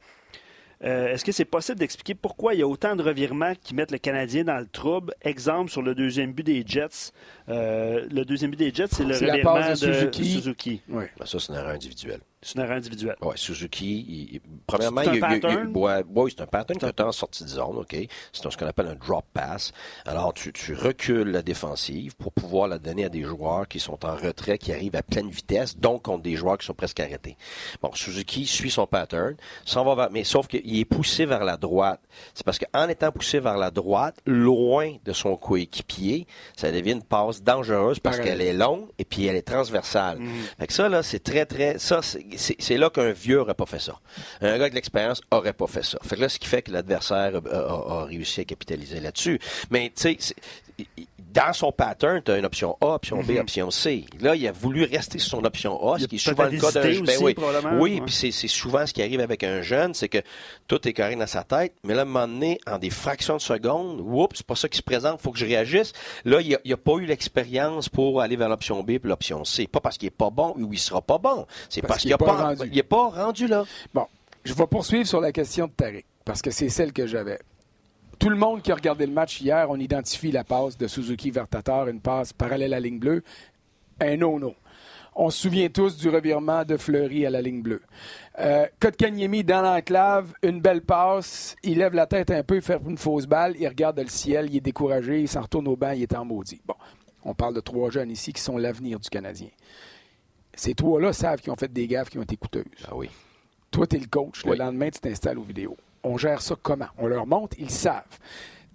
[0.84, 3.91] euh, est-ce que c'est possible d'expliquer pourquoi il y a autant de revirements qui mettent
[3.91, 5.14] le Canadien dans le trouble?
[5.22, 7.12] Exemple sur le deuxième but des Jets.
[7.49, 10.82] Euh, le deuxième but des Jets, c'est le revirement de Suzuki.
[10.89, 11.06] Oui.
[11.18, 12.20] Ben, ça, c'est une erreur individuelle.
[12.46, 13.16] C'est une erreur individuelle.
[13.22, 17.50] Oui, Suzuki, il, premièrement, il, il, oui, c'est un pattern que tu en sortie de
[17.50, 17.98] zone, OK?
[18.34, 19.72] C'est ce qu'on appelle un drop pass.
[20.06, 24.06] Alors, tu, tu, recules la défensive pour pouvoir la donner à des joueurs qui sont
[24.06, 27.36] en retrait, qui arrivent à pleine vitesse, donc contre des joueurs qui sont presque arrêtés.
[27.82, 29.36] Bon, Suzuki suit son pattern,
[29.66, 32.00] s'en va vers, mais sauf qu'il est poussé vers la droite.
[32.36, 37.04] C'est parce qu'en étant poussé vers la droite, loin de son coéquipier, ça devient une
[37.04, 40.20] passe dangereuse parce qu'elle est longue et puis elle est transversale.
[40.20, 40.30] Mm
[40.60, 42.35] Fait que ça, là, c'est très, très, ça, c'est
[42.78, 44.00] là qu'un vieux aurait pas fait ça.
[44.42, 45.98] Un gars avec l'expérience aurait pas fait ça.
[46.04, 49.40] Fait que là, ce qui fait que l'adversaire a, réussi à capitaliser là-dessus.
[49.70, 50.36] Mais, tu sais,
[51.36, 53.40] dans son pattern, tu as une option A, option B, mhm.
[53.40, 54.06] option C.
[54.22, 56.72] Là, il a voulu rester sur son option A, ce qui est souvent le cas
[56.72, 57.06] d'un jeune.
[57.06, 57.36] Ben oui,
[57.78, 60.20] oui puis c'est souvent ce qui arrive avec un jeune, c'est que
[60.68, 63.36] tout est correct dans sa tête, mais là, à un moment donné, en des fractions
[63.36, 65.92] de secondes, oups, c'est pas ça qui se présente, faut que je réagisse.
[66.24, 69.68] Là, il n'a a pas eu l'expérience pour aller vers l'option B et l'option C.
[69.68, 71.46] Pas parce qu'il est pas bon ou il sera pas bon.
[71.70, 72.56] C'est parce, qu'il n'est pas,
[72.90, 73.66] pas rendu là.
[73.94, 74.08] Bon,
[74.46, 77.40] je vais poursuivre sur la question de Tariq, parce que c'est celle que j'avais.
[78.20, 81.32] Tout le monde qui a regardé le match hier, on identifie la passe de Suzuki
[81.32, 83.24] vers Tatar, une passe parallèle à la ligne bleue.
[83.99, 84.55] Un no-no.
[85.18, 87.82] On se souvient tous du revirement de Fleury à la ligne bleue.
[88.39, 91.55] Euh, Kotkaniemi dans l'enclave, une belle passe.
[91.63, 93.55] Il lève la tête un peu, il fait une fausse balle.
[93.57, 96.26] Il regarde le ciel, il est découragé, il s'en retourne au banc, il est en
[96.26, 96.61] maudit.
[96.66, 96.76] Bon,
[97.24, 99.49] on parle de trois jeunes ici qui sont l'avenir du Canadien.
[100.53, 102.66] Ces trois-là savent qu'ils ont fait des gaffes qui ont été coûteuses.
[102.86, 103.09] Ah oui.
[103.72, 104.45] Toi, tu es le coach.
[104.45, 106.88] Le lendemain, tu t'installes aux vidéos on gère ça comment?
[106.97, 108.03] On leur montre, ils savent.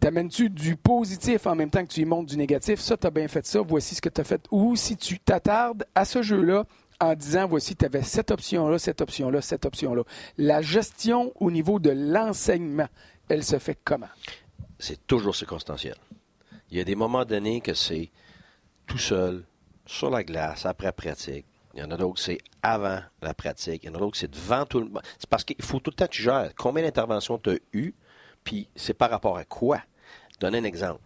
[0.01, 2.81] T'amènes-tu du positif en même temps que tu y montres du négatif?
[2.81, 4.43] Ça, tu as bien fait ça, voici ce que tu as fait.
[4.51, 6.65] Ou si tu t'attardes à ce jeu-là
[7.01, 10.03] en disant, voici, tu avais cette option-là, cette option-là, cette option-là.
[10.39, 12.89] La gestion au niveau de l'enseignement,
[13.29, 14.09] elle se fait comment?
[14.79, 15.97] C'est toujours circonstanciel.
[16.71, 18.11] Il y a des moments donnés que c'est
[18.87, 19.45] tout seul,
[19.87, 23.85] sur la glace, après pratique, il y en a d'autres, c'est avant la pratique.
[23.85, 25.03] Il y en a d'autres, c'est devant tout le monde.
[25.19, 27.95] C'est parce qu'il faut tout le temps que tu gères combien d'interventions tu as eues,
[28.45, 29.81] puis c'est par rapport à quoi?
[30.41, 31.01] Donne un exemple.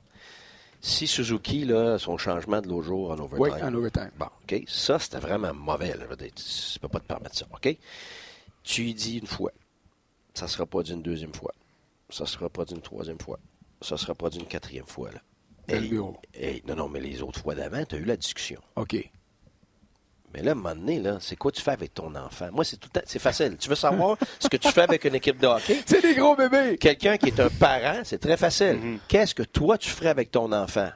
[0.81, 3.41] Si Suzuki, là, son changement de l'autre jour en overtime.
[3.41, 4.11] Oui, en overtime.
[4.19, 4.65] Bon, OK?
[4.67, 5.93] Ça, c'était vraiment mauvais.
[5.93, 7.47] Tu ne peux pas te permettre ça.
[7.53, 7.77] OK?
[8.63, 9.51] Tu lui dis une fois.
[10.35, 11.55] Ça ne sera pas d'une deuxième fois.
[12.11, 13.39] Ça ne sera pas d'une troisième fois.
[13.81, 15.11] Ça ne sera pas d'une quatrième fois.
[15.11, 15.21] Là.
[16.67, 18.61] non, non, mais les autres fois d'avant, tu as eu la discussion.
[18.77, 19.11] OK.
[20.35, 22.49] Mais là, à un moment donné, là, c'est quoi tu fais avec ton enfant?
[22.53, 23.57] Moi, c'est tout c'est facile.
[23.57, 25.81] Tu veux savoir ce que tu fais avec une équipe de hockey?
[25.87, 26.77] C'est des gros bébés!
[26.77, 28.79] Quelqu'un qui est un parent, c'est très facile.
[28.83, 28.99] Mm-hmm.
[29.07, 30.91] Qu'est-ce que toi, tu ferais avec ton enfant?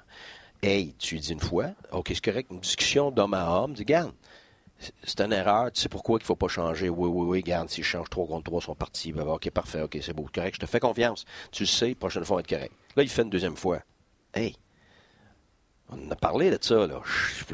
[0.60, 3.84] Hey, tu lui dis une fois, OK, c'est correct, une discussion d'homme à homme, dis,
[3.84, 4.12] garde,
[5.04, 6.88] c'est une erreur, tu sais pourquoi il ne faut pas changer?
[6.88, 9.12] Oui, oui, oui, garde, si je change 3 contre 3, ils sont partis.
[9.12, 11.24] OK, parfait, OK, c'est beau, correct, je te fais confiance.
[11.52, 12.72] Tu le sais, prochaine fois, on va être correct.
[12.96, 13.80] Là, il fait une deuxième fois.
[14.34, 14.56] Hey,
[15.90, 16.86] on a parlé de ça.
[16.86, 17.00] Là.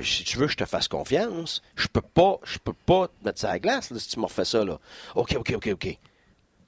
[0.03, 3.25] si tu veux que je te fasse confiance, je peux pas, je peux pas te
[3.25, 4.65] mettre ça à la glace si tu m'as refait ça.
[4.65, 4.79] Là.
[5.15, 5.99] OK, OK, OK, OK.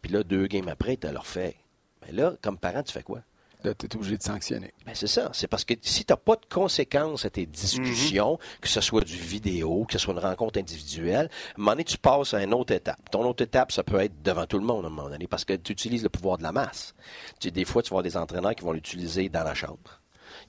[0.02, 1.56] Puis là, deux games après, tu as leur fait.
[2.04, 3.22] Mais là, comme parent, tu fais quoi?
[3.64, 4.72] Là, tu es obligé de sanctionner.
[4.84, 5.30] Ben, c'est ça.
[5.32, 8.60] C'est parce que si tu n'as pas de conséquences à tes discussions, mm-hmm.
[8.60, 11.84] que ce soit du vidéo, que ce soit une rencontre individuelle, à un moment donné,
[11.84, 13.10] tu passes à une autre étape.
[13.10, 15.44] Ton autre étape, ça peut être devant tout le monde à un moment donné, parce
[15.44, 16.94] que tu utilises le pouvoir de la masse.
[17.40, 20.00] Tu, des fois, tu vas avoir des entraîneurs qui vont l'utiliser dans la chambre.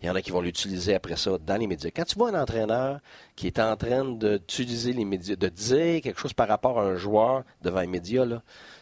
[0.01, 1.89] Il y en a qui vont l'utiliser après ça dans les médias.
[1.95, 2.99] Quand tu vois un entraîneur
[3.35, 6.95] qui est en train d'utiliser les médias, de dire quelque chose par rapport à un
[6.95, 8.25] joueur devant les médias,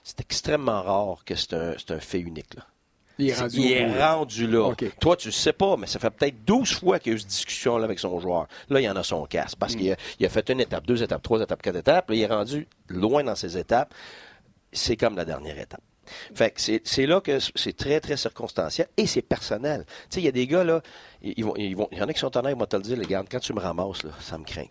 [0.03, 2.55] c'est extrêmement rare que c'est un, fait unique.
[3.17, 4.73] Il est rendu, là.
[4.99, 7.19] Toi, tu ne sais pas, mais ça fait peut-être 12 fois qu'il y a eu
[7.19, 8.47] cette discussion-là avec son joueur.
[8.69, 9.95] Là, il y en a son casse parce mm.
[10.17, 12.09] qu'il a, fait une étape, deux étapes, trois étapes, quatre étapes.
[12.09, 13.93] Là, il est rendu loin dans ses étapes.
[14.73, 15.81] C'est comme la dernière étape.
[16.33, 19.85] Fait que c'est là que c'est très, très circonstanciel et c'est personnel.
[19.85, 20.81] Tu sais, il y a des gars, là,
[21.21, 22.83] ils vont, ils vont, il y en a qui sont honnêtes, ils vont te le
[22.83, 24.65] dire, les gars, quand tu me ramasses, là, ça me craint.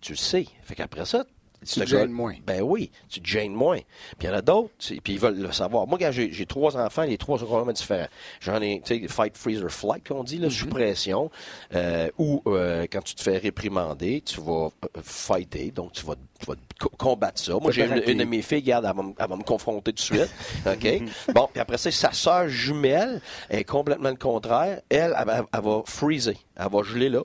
[0.00, 0.46] Tu le sais.
[0.62, 1.24] Fait qu'après ça,
[1.64, 2.34] tu te gênes moins.
[2.46, 3.78] Ben oui, tu te gênes moins.
[4.18, 5.86] Puis il y en a d'autres, puis ils veulent le savoir.
[5.86, 8.08] Moi, j'ai trois enfants, les trois sont complètement différents.
[8.40, 11.30] J'en ai, tu sais, fight, freezer, flight, qu'on dit, là, sous pression,
[11.74, 16.14] euh, ou euh, quand tu te fais réprimander, tu vas euh, fighter, donc tu vas,
[16.38, 16.54] tu vas
[16.98, 17.54] combattre ça.
[17.60, 18.84] Moi, j'ai une, de mes filles, regarde,
[19.18, 20.30] elle va, me confronter tout de suite.
[20.66, 20.82] OK?
[20.82, 21.32] Mm-hmm.
[21.32, 24.80] bon, puis après ça, sa sœur jumelle est complètement le contraire.
[24.88, 26.34] Elle, elle, elle va freezer.
[26.56, 27.22] Elle va geler là.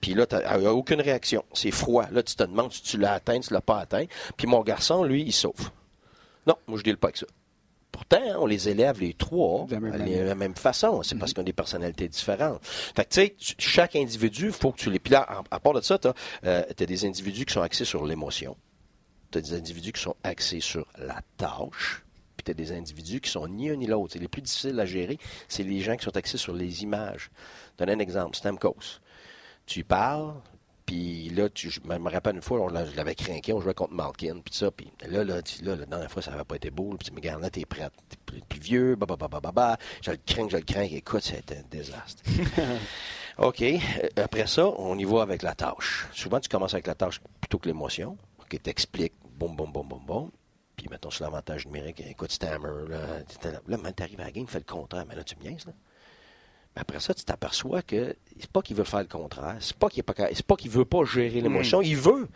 [0.00, 1.44] Puis là, il n'y a aucune réaction.
[1.52, 2.06] C'est froid.
[2.10, 4.06] Là, tu te demandes si tu l'as atteint, si tu l'as pas atteint.
[4.36, 5.72] Puis mon garçon, lui, il souffre.
[6.46, 7.26] Non, moi, je ne pas avec ça.
[7.92, 11.02] Pourtant, on les élève les trois de la même, façon.
[11.02, 11.34] C'est parce mhm.
[11.34, 12.64] qu'on a des personnalités différentes.
[12.64, 15.00] Fait que, tu sais, chaque individu, il faut que tu les...
[15.00, 18.06] Puis là, à part de ça, tu as, euh, des individus qui sont axés sur
[18.06, 18.56] l'émotion.
[19.32, 22.04] Tu as des individus qui sont axés sur la tâche.
[22.36, 24.16] Puis tu as des individus qui sont ni un ni l'autre.
[24.18, 27.30] Les plus difficiles à gérer, c'est les gens qui sont axés sur les images.
[27.72, 28.36] Je donne un exemple.
[28.36, 29.00] Stamkos
[29.70, 30.34] tu parles,
[30.84, 33.94] Puis là, tu, je me rappelle une fois, on, je l'avais craqué, on jouait contre
[33.94, 34.72] Malkin, puis ça.
[34.72, 36.96] Puis là, là, là, la dernière fois, ça n'avait pas été beau.
[36.98, 38.16] Puis me regarde, là, t'es prêt, t'es
[38.48, 39.78] plus, vieux, bah, bah, bah, bah, bah, bah.
[40.02, 40.88] Je le crains, je le crains.
[40.90, 42.24] Écoute, c'était un désastre.
[43.38, 43.62] OK.
[44.16, 46.08] Après ça, on y va avec la tâche.
[46.12, 48.18] Souvent, tu commences avec la tâche plutôt que l'émotion.
[48.40, 50.30] OK, t'expliques, boum, boum, boum, boum, boum.
[50.74, 52.98] Puis mettons sur l'avantage numérique, écoute, stammer, là,
[53.44, 55.04] là, là t'arrives à la game, fais le contraire.
[55.08, 55.72] Mais là, tu me niaises, là.
[56.74, 59.88] Mais après ça, tu t'aperçois que c'est pas qu'il veut faire le contraire, c'est pas
[59.88, 62.28] qu'il c'est pas qu'il veut pas gérer l'émotion, il veut,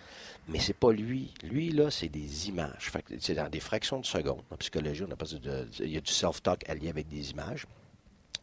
[0.49, 1.33] mais c'est pas lui.
[1.43, 2.91] Lui là, c'est des images.
[3.21, 4.43] c'est dans des fractions de secondes.
[4.51, 7.67] En psychologie, on a pas de, il y a du self-talk allié avec des images.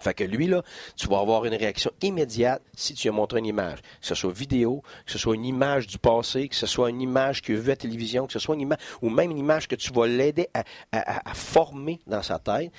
[0.02, 0.64] Fait que lui, là,
[0.96, 3.82] tu vas avoir une réaction immédiate si tu lui as montré une image.
[4.02, 7.02] Que ce soit vidéo, que ce soit une image du passé, que ce soit une
[7.02, 9.38] image qu'il a vue à la télévision, que ce soit une image, ou même une
[9.38, 10.48] image que tu vas l'aider
[10.92, 12.72] à, former dans sa tête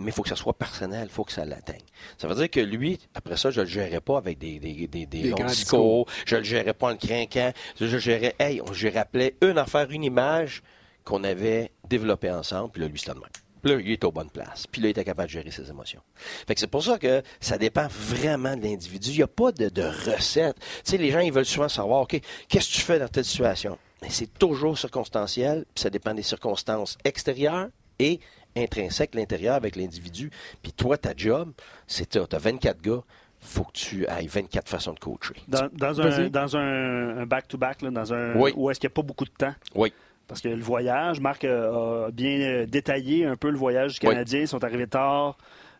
[0.00, 1.82] mais il faut que ça soit personnel, il faut que ça l'atteigne.
[2.18, 4.86] Ça veut dire que lui, après ça, je ne le gérais pas avec des, des,
[4.86, 8.34] des, des, longs discours, je ne le gérais pas en le craquant, je le gérais,
[8.38, 10.62] hey, je rappelais une affaire, une image
[11.04, 13.30] qu'on avait développée ensemble, puis là, lui, c'était le même.
[13.62, 14.66] Puis là, il est aux bonnes places.
[14.66, 16.00] Puis là, il était capable de gérer ses émotions.
[16.46, 19.10] Fait que c'est pour ça que ça dépend vraiment de l'individu.
[19.10, 20.56] Il n'y a pas de, de recette.
[20.58, 23.24] Tu sais, les gens, ils veulent souvent savoir, OK, qu'est-ce que tu fais dans telle
[23.24, 23.78] situation?
[24.02, 28.20] Mais c'est toujours circonstanciel, puis ça dépend des circonstances extérieures et
[28.56, 30.30] intrinsèques, l'intérieur avec l'individu.
[30.62, 31.52] Puis toi, ta job,
[31.86, 33.02] c'est tu as 24 gars,
[33.40, 35.34] faut que tu ailles 24 façons de coacher.
[35.48, 39.30] Dans, un, dans un back-to-back, dans un, où est-ce qu'il n'y a pas beaucoup de
[39.30, 39.54] temps.
[39.74, 39.92] Oui.
[40.28, 44.42] Parce que le voyage, Marc a bien euh, détaillé un peu le voyage du Canadien.
[44.42, 45.36] Ils sont arrivés tard.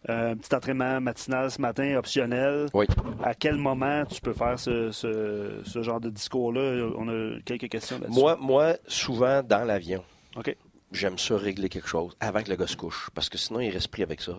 [0.08, 2.66] Euh, un petit entraînement matinal ce matin, optionnel.
[2.72, 2.86] Oui.
[3.22, 6.88] À quel moment tu peux faire ce, ce, genre de discours-là?
[6.96, 8.18] On a quelques questions là-dessus.
[8.18, 10.02] Moi, moi, souvent dans l'avion.
[10.36, 10.56] OK.
[10.92, 13.10] J'aime ça régler quelque chose avant que le gars se couche.
[13.14, 14.32] Parce que sinon, il reste pris avec ça.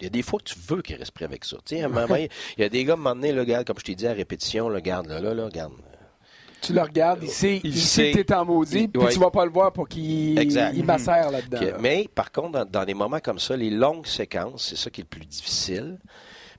[0.00, 1.56] Il y a des fois que tu veux qu'il reste pris avec ça.
[1.64, 2.28] Tu sais, à un moment, il
[2.58, 4.12] y a des gars, à un moment donné, là, regarde, comme je t'ai dit à
[4.12, 5.72] répétition, là, regarde, là, là, là, regarde
[6.62, 9.44] tu le regardes, il sait, il, sait que t'es en maudit, puis tu vas pas
[9.44, 11.60] le voir pour qu'il il macère là-dedans.
[11.80, 15.04] Mais par contre, dans, des moments comme ça, les longues séquences, c'est ça qui est
[15.04, 15.98] le plus difficile.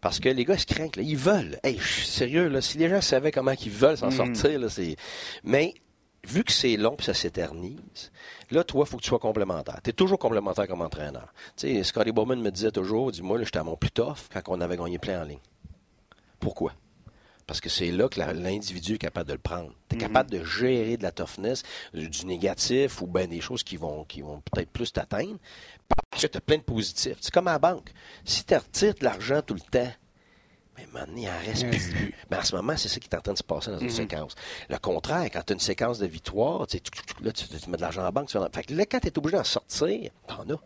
[0.01, 1.57] Parce que les gars se craignent, ils veulent.
[1.63, 4.35] Hey, sérieux, là, si les gens savaient comment ils veulent s'en mm.
[4.35, 4.97] sortir, là, c'est.
[5.45, 5.73] Mais
[6.27, 8.11] vu que c'est long et ça s'éternise,
[8.51, 9.79] là, toi, il faut que tu sois complémentaire.
[9.83, 11.33] Tu es toujours complémentaire comme entraîneur.
[11.57, 14.61] Tu sais, Scotty Bowman me disait toujours, dis-moi, j'étais à mon plus tough quand on
[14.61, 15.39] avait gagné plein en ligne.
[16.39, 16.73] Pourquoi?
[17.45, 19.73] Parce que c'est là que l'individu est capable de le prendre.
[19.89, 20.07] Tu es mhm.
[20.07, 21.63] capable de gérer de la toughness,
[21.93, 25.37] du négatif ou bien des choses qui vont, qui vont peut-être plus t'atteindre.
[26.09, 27.17] Parce que tu as plein de positifs.
[27.19, 27.91] C'est comme à la banque.
[28.23, 29.91] Si tu retires de l'argent tout le temps,
[30.77, 32.13] mais maintenant, il en reste plus.
[32.29, 33.85] Mais en ce moment, c'est ça qui est en train de se passer dans une
[33.85, 33.91] mhm.
[33.91, 34.35] séquence.
[34.69, 36.79] Le contraire, quand tu as une séquence de victoire, tu,
[37.21, 38.29] là, tu, mets de l'argent en banque.
[38.29, 40.59] Tu fait que là, quand tu es obligé d'en sortir, t'en as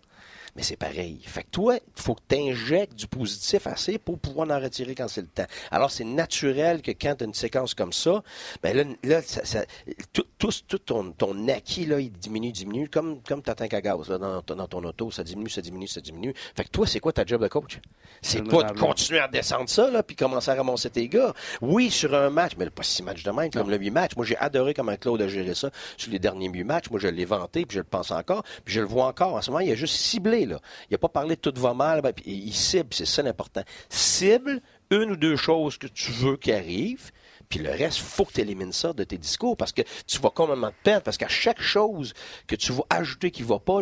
[0.58, 1.22] mais c'est pareil.
[1.24, 4.96] Fait que toi, il faut que tu injectes du positif assez pour pouvoir en retirer
[4.96, 5.46] quand c'est le temps.
[5.70, 8.24] Alors, c'est naturel que quand tu as une séquence comme ça,
[8.64, 9.66] ben là, là ça,
[10.12, 14.10] tout, tout, ton, ton, acquis, là, il diminue, diminue, comme, comme ta tank à gaz
[14.10, 16.34] là, dans, dans, ton auto, ça diminue, ça diminue, ça diminue.
[16.56, 17.80] Fait que toi, c'est quoi ta job de coach?
[18.24, 21.36] C'est pas de continuer à descendre ça, là, puis commencer à ramasser tes gars.
[21.62, 24.16] Oui, sur un match, mais pas six matchs de même, comme le huit matchs.
[24.16, 26.90] Moi, j'ai adoré comment Claude a géré ça sur les derniers huit matchs.
[26.90, 29.36] Moi, je l'ai vanté, puis je le pense encore, puis je le vois encore.
[29.36, 32.02] En ce moment, il a juste ciblé il n'a pas parlé de tout va mal.
[32.02, 33.64] Ben, il cible, c'est ça l'important.
[33.90, 37.12] Cible une ou deux choses que tu veux qui arrivent.
[37.50, 40.30] Puis le reste, faut que tu élimines ça de tes discours parce que tu vas
[40.30, 41.04] complètement te perdre.
[41.04, 42.14] Parce qu'à chaque chose
[42.46, 43.80] que tu vas ajouter qui ne va pas,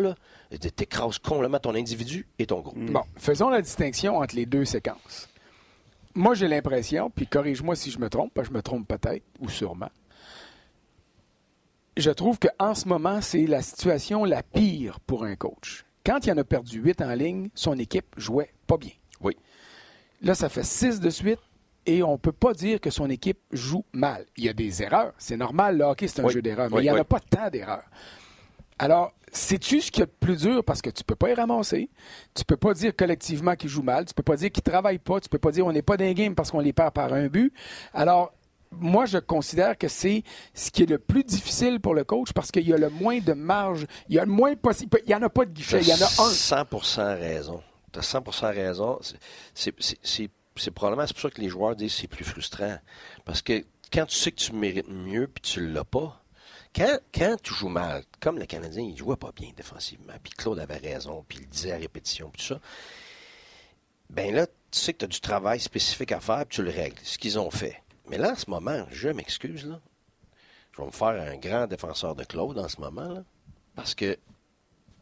[0.50, 2.78] tu écrases complètement ton individu et ton groupe.
[2.78, 5.28] Bon, faisons la distinction entre les deux séquences.
[6.14, 9.24] Moi, j'ai l'impression, puis corrige-moi si je me trompe, parce que je me trompe peut-être,
[9.40, 9.90] ou sûrement.
[11.96, 15.85] Je trouve qu'en ce moment, c'est la situation la pire pour un coach.
[16.06, 18.92] Quand il en a perdu 8 en ligne, son équipe jouait pas bien.
[19.20, 19.36] Oui.
[20.22, 21.40] Là, ça fait 6 de suite
[21.84, 24.24] et on ne peut pas dire que son équipe joue mal.
[24.36, 25.12] Il y a des erreurs.
[25.18, 27.50] C'est normal, le hockey, c'est un jeu d'erreurs, mais il n'y en a pas tant
[27.50, 27.82] d'erreurs.
[28.78, 30.62] Alors, sais-tu ce qui est le plus dur?
[30.62, 31.90] Parce que tu ne peux pas y ramasser.
[32.34, 34.04] Tu ne peux pas dire collectivement qu'ils jouent mal.
[34.04, 35.18] Tu ne peux pas dire qu'ils ne travaillent pas.
[35.18, 37.12] Tu ne peux pas dire on n'est pas d'un game parce qu'on les perd par
[37.12, 37.52] un but.
[37.92, 38.32] Alors,
[38.72, 40.22] moi, je considère que c'est
[40.54, 43.18] ce qui est le plus difficile pour le coach parce qu'il y a le moins
[43.18, 44.98] de marge, il y a le moins possible.
[45.04, 46.30] Il n'y en a pas de guichet, il y en a un.
[46.30, 46.64] 100
[47.16, 47.62] raison.
[47.92, 49.00] Tu as 100 raison.
[49.54, 52.78] C'est probablement pour ça que les joueurs disent que c'est plus frustrant.
[53.24, 56.22] Parce que quand tu sais que tu mérites mieux puis tu ne l'as pas,
[56.74, 60.32] quand, quand, tu joues mal, comme le Canadien, il ne jouait pas bien défensivement, puis
[60.36, 62.60] Claude avait raison, puis il disait à répétition, puis tout ça,
[64.10, 66.70] ben là, tu sais que tu as du travail spécifique à faire, puis tu le
[66.70, 66.98] règles.
[67.02, 67.82] Ce qu'ils ont fait.
[68.08, 69.80] Mais là, en ce moment, je m'excuse, là.
[70.72, 73.24] Je vais me faire un grand défenseur de Claude en ce moment, là.
[73.74, 74.16] Parce que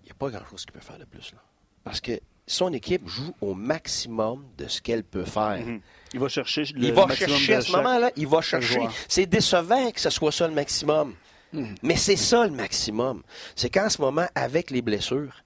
[0.03, 1.39] il n'y a pas grand-chose qu'il peut faire de plus, là.
[1.83, 5.65] Parce que son équipe joue au maximum de ce qu'elle peut faire.
[5.65, 5.81] Mhm.
[6.13, 8.81] Il va chercher le Il va maximum chercher à ce moment-là, il va chercher.
[9.09, 11.15] C'est décevant que ce soit ça le maximum.
[11.83, 13.23] Mais c'est ça le maximum.
[13.55, 15.44] C'est qu'en ce moment, avec les blessures,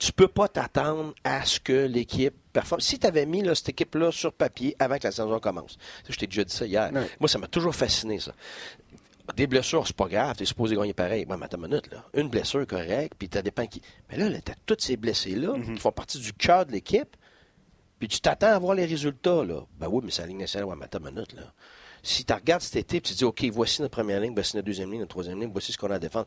[0.00, 2.80] tu peux pas t'attendre à ce que l'équipe performe.
[2.80, 5.76] Si tu avais mis là, cette équipe-là sur papier avant que la saison commence,
[6.08, 6.90] je t'ai déjà dit ça hier.
[7.20, 8.32] Moi, ça m'a toujours fasciné, ça.
[9.36, 11.24] Des blessures, c'est pas grave, t'es supposé gagner pareil.
[11.26, 12.04] Bon, mais attends une minute, là.
[12.14, 13.80] Une blessure correcte, puis ça dépend qui.
[14.10, 15.74] Mais là, là t'as tous ces blessés-là Mhm.
[15.74, 17.14] qui font partie du cœur de l'équipe,
[17.98, 19.60] puis tu t'attends à voir les résultats, là.
[19.78, 21.52] Ben oui, mais c'est la ligne nationale, ouais, mais attends une minute, là.
[22.02, 24.64] Si tu regardes cet été, puis tu dis, OK, voici notre première ligne, voici notre
[24.66, 26.26] deuxième ligne, notre troisième ligne, voici ce qu'on a à défendre,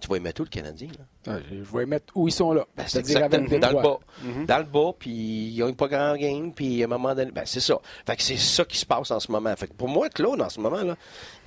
[0.00, 1.04] tu vas y mettre où, le Canadien, là?
[1.34, 2.66] Ah, Je vais mettre où ils sont là.
[2.76, 3.82] Ben, c'est exactement dans le Détroit.
[3.82, 3.98] bas.
[4.46, 7.44] Dans le bas, puis ils n'ont pas grand game, puis à un moment donné, ben,
[7.44, 7.78] c'est ça.
[8.06, 9.54] Fait que c'est ça qui se passe en ce moment.
[9.56, 10.96] Fait que pour moi, Claude, en ce moment, là,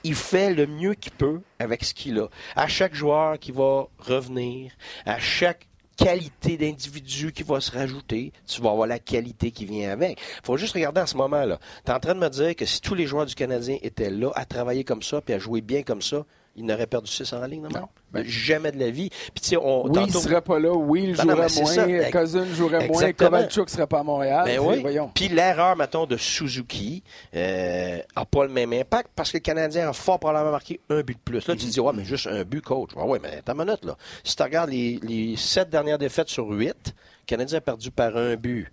[0.03, 2.27] il fait le mieux qu'il peut avec ce qu'il a.
[2.55, 4.71] À chaque joueur qui va revenir,
[5.05, 9.91] à chaque qualité d'individu qui va se rajouter, tu vas avoir la qualité qui vient
[9.91, 10.19] avec.
[10.43, 11.59] faut juste regarder en ce moment-là.
[11.85, 14.09] Tu es en train de me dire que si tous les joueurs du Canadien étaient
[14.09, 16.25] là à travailler comme ça, puis à jouer bien comme ça,
[16.55, 17.69] ils n'auraient perdu 6 en ligne, non?
[17.69, 17.87] Non.
[18.11, 19.09] Ben- Jamais de la vie.
[19.09, 19.87] Puis tu sais, on...
[19.87, 20.71] Oui, il ne serait pas là.
[20.71, 21.87] Oui, il Ben jouerait c'est ça.
[21.87, 22.11] moins.
[22.11, 23.01] Cousin jouerait moins.
[23.01, 23.29] Exactement.
[23.31, 24.43] Kovalchuk ne serait pas à Montréal.
[24.45, 24.79] Ben oui.
[24.81, 25.09] Voyons.
[25.15, 27.01] Puis l'erreur, mettons, de Suzuki
[27.33, 31.15] n'a pas le même impact parce que le Canadien a fort probablement marqué un but
[31.15, 31.47] de plus.
[31.47, 32.91] Là, tu te dis, ouais, mais juste un but, coach.
[32.95, 33.97] Ouais, ouais, mais une minute, là.
[34.23, 38.15] Si tu regardes les, les sept dernières défaites sur huit, le Canadien a perdu par
[38.15, 38.71] un but.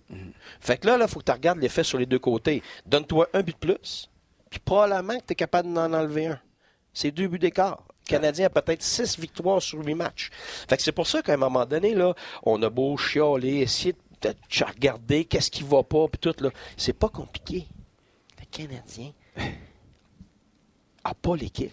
[0.59, 2.61] Fait que là, il faut que tu regardes l'effet sur les deux côtés.
[2.85, 4.09] Donne-toi un but de plus,
[4.49, 6.39] puis probablement que tu es capable d'en enlever un.
[6.93, 7.83] C'est deux buts d'écart.
[8.07, 10.29] Le Canadien a peut-être six victoires sur huit matchs.
[10.67, 12.13] Fait que c'est pour ça qu'à un moment donné, là,
[12.43, 16.51] on a beau chialer, essayer de de regarder qu'est-ce qui va pas, puis tout, là.
[16.77, 17.65] C'est pas compliqué.
[18.39, 19.13] Le Canadien
[21.03, 21.71] a pas l'équipe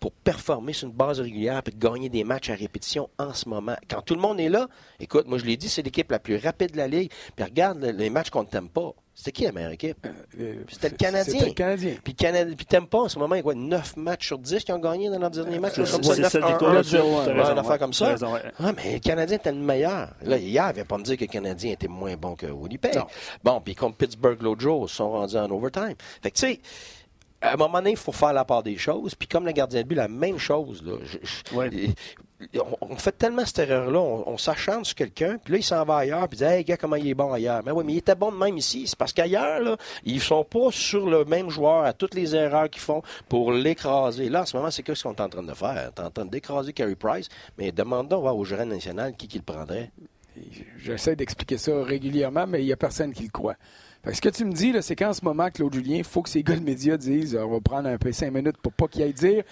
[0.00, 3.76] pour performer sur une base régulière et gagner des matchs à répétition en ce moment.
[3.90, 4.66] Quand tout le monde est là,
[4.98, 7.10] écoute, moi je l'ai dit, c'est l'équipe la plus rapide de la Ligue.
[7.36, 8.92] Puis regarde le- les matchs qu'on ne t'aime pas.
[9.16, 10.06] C'était qui la meilleure équipe?
[10.40, 11.32] Euh, C'était le Canadien.
[11.32, 11.94] C'était le Canadien.
[12.02, 12.14] Puis,
[12.66, 14.78] t'aimes pas en ce moment, il y a quoi, 9 matchs sur 10 qui ont
[14.80, 15.74] gagné dans leur dernier match?
[15.76, 17.78] C'est comme ça, c'est 9, cette 1, victoire-là, 1, tu as Ouais, raison, une affaire
[17.78, 18.06] comme ça.
[18.08, 18.40] raison, ouais.
[18.58, 20.08] Ah, mais le Canadien était le meilleur.
[20.22, 22.96] Là, hier, il ne pas me dire que le Canadien était moins bon que Winnipeg.
[22.96, 23.06] Non.
[23.44, 25.94] Bon, puis comme Pittsburgh l'autre jour, ils sont rendus en overtime.
[26.20, 26.60] Fait que, tu sais,
[27.40, 29.14] à un moment donné, il faut faire la part des choses.
[29.14, 30.82] Puis comme le gardien de but, la même chose.
[30.84, 30.94] Là.
[31.04, 31.70] Je- je- Ouais.
[32.80, 35.98] On, fait tellement cette erreur-là, on, on s'acharne sur quelqu'un, puis là, il s'en va
[35.98, 37.62] ailleurs, puis il dit Hey, gars, comment il est bon ailleurs?
[37.64, 38.86] Mais oui, mais il était bon de même ici.
[38.86, 42.68] C'est parce qu'ailleurs, là, ils sont pas sur le même joueur à toutes les erreurs
[42.68, 44.28] qu'ils font pour l'écraser.
[44.28, 45.90] Là, en ce moment, c'est que ce qu'on est en train de faire?
[45.96, 47.28] On est en train d'écraser Carey Price,
[47.58, 49.90] mais demandons voir au gérant national qui, qui le prendrait?
[50.78, 53.54] J'essaie d'expliquer ça régulièrement, mais il n'y a personne qui le croit.
[54.02, 56.22] Fait que ce que tu me dis, c'est qu'en ce moment, Claude Julien, il faut
[56.22, 58.88] que ces gars de médias disent on va prendre un peu cinq minutes pour pas
[58.88, 59.44] qu'il aille dire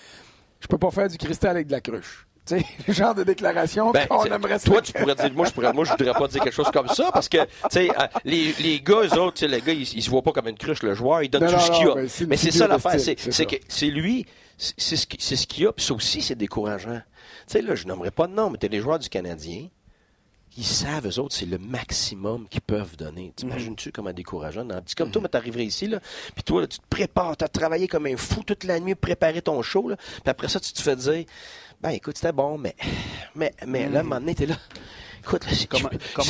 [0.61, 2.27] je peux pas faire du cristal avec de la cruche.
[2.47, 5.53] Tu sais, le genre de déclaration Ben, qu'on aimerait toi, tu pourrais dire, moi, je
[5.53, 8.07] pourrais, moi, je voudrais pas dire quelque chose comme ça parce que, tu sais, euh,
[8.25, 10.49] les, les gars, eux autres, tu sais, les gars, ils, ils se voient pas comme
[10.49, 11.95] une cruche, le joueur, il donne Non, tout non, ce qu'il a.
[11.95, 14.27] ben, Mais c'est ça l'affaire, c'est, que c'est lui,
[14.59, 17.01] c'est ce qu'il a, puis ça aussi, c'est décourageant.
[17.47, 19.69] Tu sais, là, je nommerai pas de nom, mais t'as les joueurs du Canadien,
[20.57, 23.33] ils savent, eux autres, c'est le maximum qu'ils peuvent donner.
[23.37, 24.65] T'imagines-tu comment décourageant?
[24.65, 24.83] Non?
[24.97, 26.01] Comme toi, mais t'arriverais ici, là,
[26.35, 29.41] puis toi, là, tu te prépares, t'as travaillé comme un fou toute la nuit, préparé
[29.43, 31.25] ton show, là, puis après ça, tu te fais dire,
[31.83, 32.75] ben écoute, c'était bon, mais,
[33.35, 34.55] mais, mais là, à un moment donné, t'es là.
[35.21, 35.53] Écoute, là,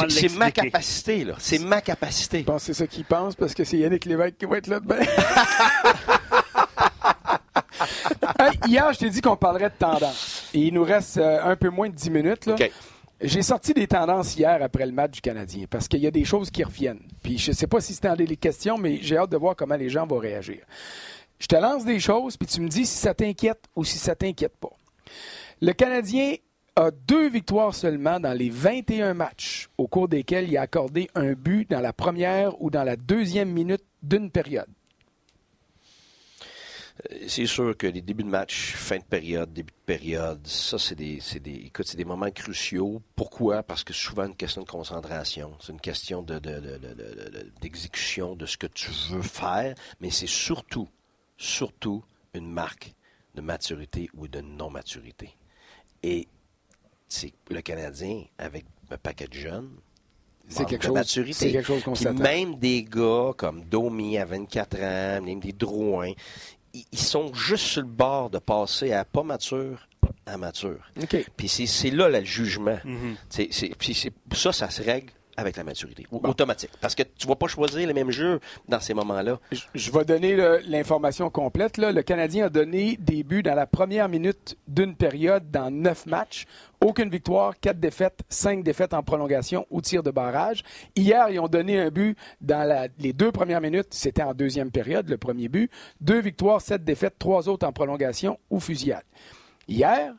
[0.09, 1.34] c'est- ma capacité, là.
[1.38, 2.40] C'est ma capacité.
[2.40, 4.66] Je pense que c'est ça qu'ils pensent parce que c'est Yannick Lévesque qui va être
[4.66, 5.00] là demain.
[8.38, 10.44] Hey, hier, je t'ai dit qu'on parlerait de tendance.
[10.55, 12.46] Et il nous reste euh, un peu moins de 10 minutes.
[12.46, 12.55] Là.
[13.20, 16.24] J'ai sorti des tendances hier après le match du Canadien parce qu'il y a des
[16.24, 17.03] choses qui reviennent.
[17.22, 19.76] Puis je sais pas si c'était dans les questions, mais j'ai hâte de voir comment
[19.76, 20.59] les gens vont réagir.
[21.38, 24.14] Je te lance des choses, puis tu me dis si ça t'inquiète ou si ça
[24.14, 24.70] t'inquiète pas.
[25.62, 26.34] Le Canadien
[26.74, 31.34] a deux victoires seulement dans les 21 matchs au cours desquels il a accordé un
[31.34, 34.66] but dans la première ou dans la deuxième minute d'une période.
[37.28, 40.96] C'est sûr que les débuts de match, fin de période, début de période, ça, c'est
[40.96, 43.00] des, moments cruciaux.
[43.14, 43.62] Pourquoi?
[43.62, 45.52] Parce que c'est souvent une question de concentration.
[45.60, 50.88] C'est une question de, de- d'exécution de ce que tu veux faire, mais c'est surtout,
[51.36, 52.02] surtout
[52.34, 52.94] une marque
[53.36, 55.36] de maturité ou de non-maturité.
[56.03, 56.28] Et
[57.09, 59.70] c'est le Canadien, avec un paquet de jeunes,
[60.48, 62.22] C'est quelque quelque chose qu'on s'attend.
[62.22, 66.12] Même des gars comme Domi à 24 ans, même des Drouin,
[66.74, 69.86] ils ils sont juste sur le bord de passer à pas mature
[70.26, 70.80] à mature.
[71.00, 71.30] OK.
[71.36, 72.78] Puis c'est, là le jugement.
[72.84, 73.16] Mhm.
[73.78, 76.06] Puis ça, ça se règle avec la maturité.
[76.10, 76.70] Automatique.
[76.80, 79.38] Parce que tu ne vas pas choisir les mêmes jeux dans ces moments-là.
[79.74, 81.78] Je, vais donner l'information complète.
[81.78, 81.92] Là.
[81.92, 86.46] Le Canadien a donné des buts dans la première minute d'une période dans neuf matchs.
[86.80, 90.64] Aucune victoire, quatre défaites, cinq défaites en prolongation ou tir de barrage.
[90.96, 93.88] Hier, ils ont donné un but dans les deux premières minutes.
[93.90, 95.70] C'était en deuxième période, le premier but.
[96.00, 99.04] Deux victoires, sept défaites, trois autres en prolongation ou fusillade.
[99.68, 100.12] Hier,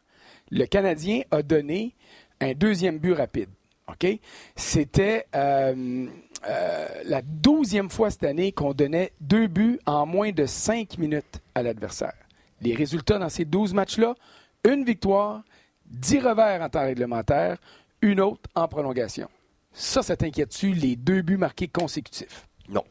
[0.51, 1.95] le Canadien a donné
[2.39, 3.49] un deuxième but rapide.
[3.87, 4.07] OK?
[4.55, 6.07] C'était euh,
[6.47, 11.41] euh, la douzième fois cette année qu'on donnait deux buts en moins de cinq minutes
[11.55, 12.15] à l'adversaire.
[12.61, 14.15] Les résultats dans ces douze matchs-là,
[14.63, 15.43] une victoire,
[15.85, 17.57] dix revers en temps réglementaire,
[18.01, 19.29] une autre en prolongation.
[19.73, 22.47] Ça, ça t'inquiète-tu, les deux buts marqués consécutifs?
[22.69, 22.83] Non.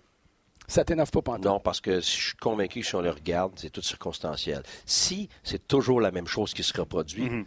[0.67, 3.53] Ça t'énerve pas pendant Non, parce que je suis convaincu que si on le regarde,
[3.57, 4.63] c'est tout circonstanciel.
[4.87, 7.45] Si c'est toujours la même chose qui se reproduit, mm-hmm.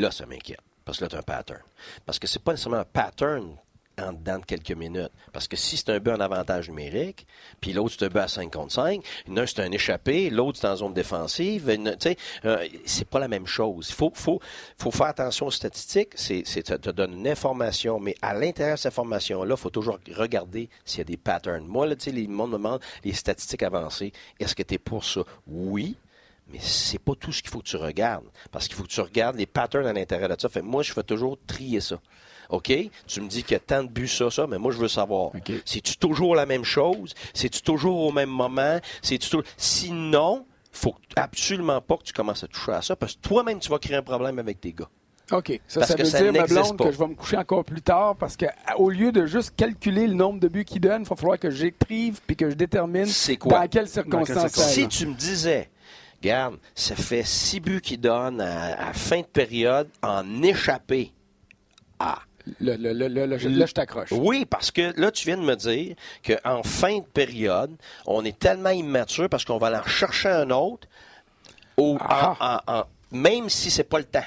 [0.00, 0.60] là, ça m'inquiète.
[0.86, 1.60] Parce que là, tu as un pattern.
[2.06, 3.56] Parce que c'est pas nécessairement un pattern
[4.00, 5.10] en dedans de quelques minutes.
[5.32, 7.26] Parce que si c'est un but en avantage numérique,
[7.60, 10.68] puis l'autre c'est un but à 5 contre 5, l'un c'est un échappé, l'autre c'est
[10.68, 13.88] en zone défensive, euh, c'est pas la même chose.
[13.88, 14.40] Il faut, faut,
[14.78, 18.80] faut faire attention aux statistiques, c'est, ça te donne une information, mais à l'intérieur de
[18.80, 21.66] cette information-là, il faut toujours regarder s'il y a des patterns.
[21.66, 24.12] Moi, là, tu sais, le monde me demande les statistiques avancées.
[24.38, 25.22] Est-ce que tu es pour ça?
[25.46, 25.96] Oui,
[26.48, 28.26] mais c'est pas tout ce qu'il faut que tu regardes.
[28.50, 30.48] Parce qu'il faut que tu regardes les patterns à l'intérieur de ça.
[30.48, 32.00] Fait, moi, je fais toujours trier ça.
[32.50, 32.72] OK?
[33.06, 34.88] Tu me dis qu'il y a tant de buts, ça, ça, mais moi, je veux
[34.88, 35.32] savoir.
[35.64, 37.14] C'est-tu toujours la même chose?
[37.34, 38.78] C'est-tu toujours au même moment?
[39.02, 39.46] C'est-tu toujours...
[39.56, 43.68] Sinon, faut absolument pas que tu commences à toucher à ça parce que toi-même, tu
[43.68, 44.88] vas créer un problème avec tes gars.
[45.32, 45.60] OK.
[45.66, 48.36] Ça, ça veut dire, ma blonde, que je vais me coucher encore plus tard parce
[48.36, 51.50] qu'au lieu de juste calculer le nombre de buts qu'il donne, il va falloir que
[51.50, 53.08] j'écrive puis que je détermine
[53.44, 54.52] dans quelles circonstances?
[54.52, 55.68] Si tu me disais,
[56.22, 61.12] Regarde, ça fait six buts qu'il donne à, fin de période en échappé.
[61.98, 62.20] Ah.
[62.60, 64.12] là, je t'accroche.
[64.12, 67.72] Oui, parce que là, tu viens de me dire qu'en fin de période,
[68.06, 70.88] on est tellement immature parce qu'on va aller en chercher un autre,
[71.78, 72.86] ah.
[73.12, 74.24] même si c'est pas le temps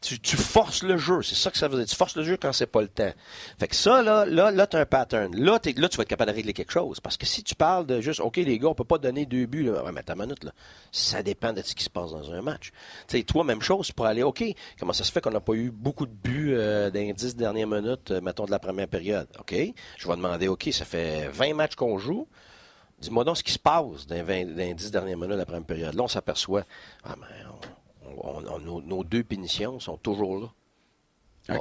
[0.00, 1.22] tu, forces le jeu.
[1.22, 1.86] C'est ça que ça veut dire.
[1.86, 3.12] Tu forces le jeu quand c'est pas le temps.
[3.58, 5.34] Fait que ça, là, là, là tu as un pattern.
[5.34, 7.00] Là, là, tu vas être capable de régler quelque chose.
[7.00, 9.46] Parce que si tu parles de juste, OK, les gars, on peut pas donner deux
[9.46, 9.84] buts, là.
[9.84, 10.52] Ouais, mais ta minute, là.
[10.92, 12.70] Ça dépend de ce qui se passe dans un match.
[13.08, 14.44] Tu sais, toi, même chose, pour aller, OK,
[14.78, 17.36] comment ça se fait qu'on n'a pas eu beaucoup de buts euh, dans les dix
[17.36, 19.28] dernières minutes, euh, mettons, de la première période?
[19.38, 19.54] OK.
[19.98, 22.26] Je vais demander, OK, ça fait 20 matchs qu'on joue.
[22.98, 25.94] Dis-moi donc ce qui se passe dans, les 10 dernières minutes de la première période.
[25.94, 26.64] Là, on s'aperçoit,
[27.04, 27.14] ah,
[28.60, 30.48] nos, deux punitions sont toujours là.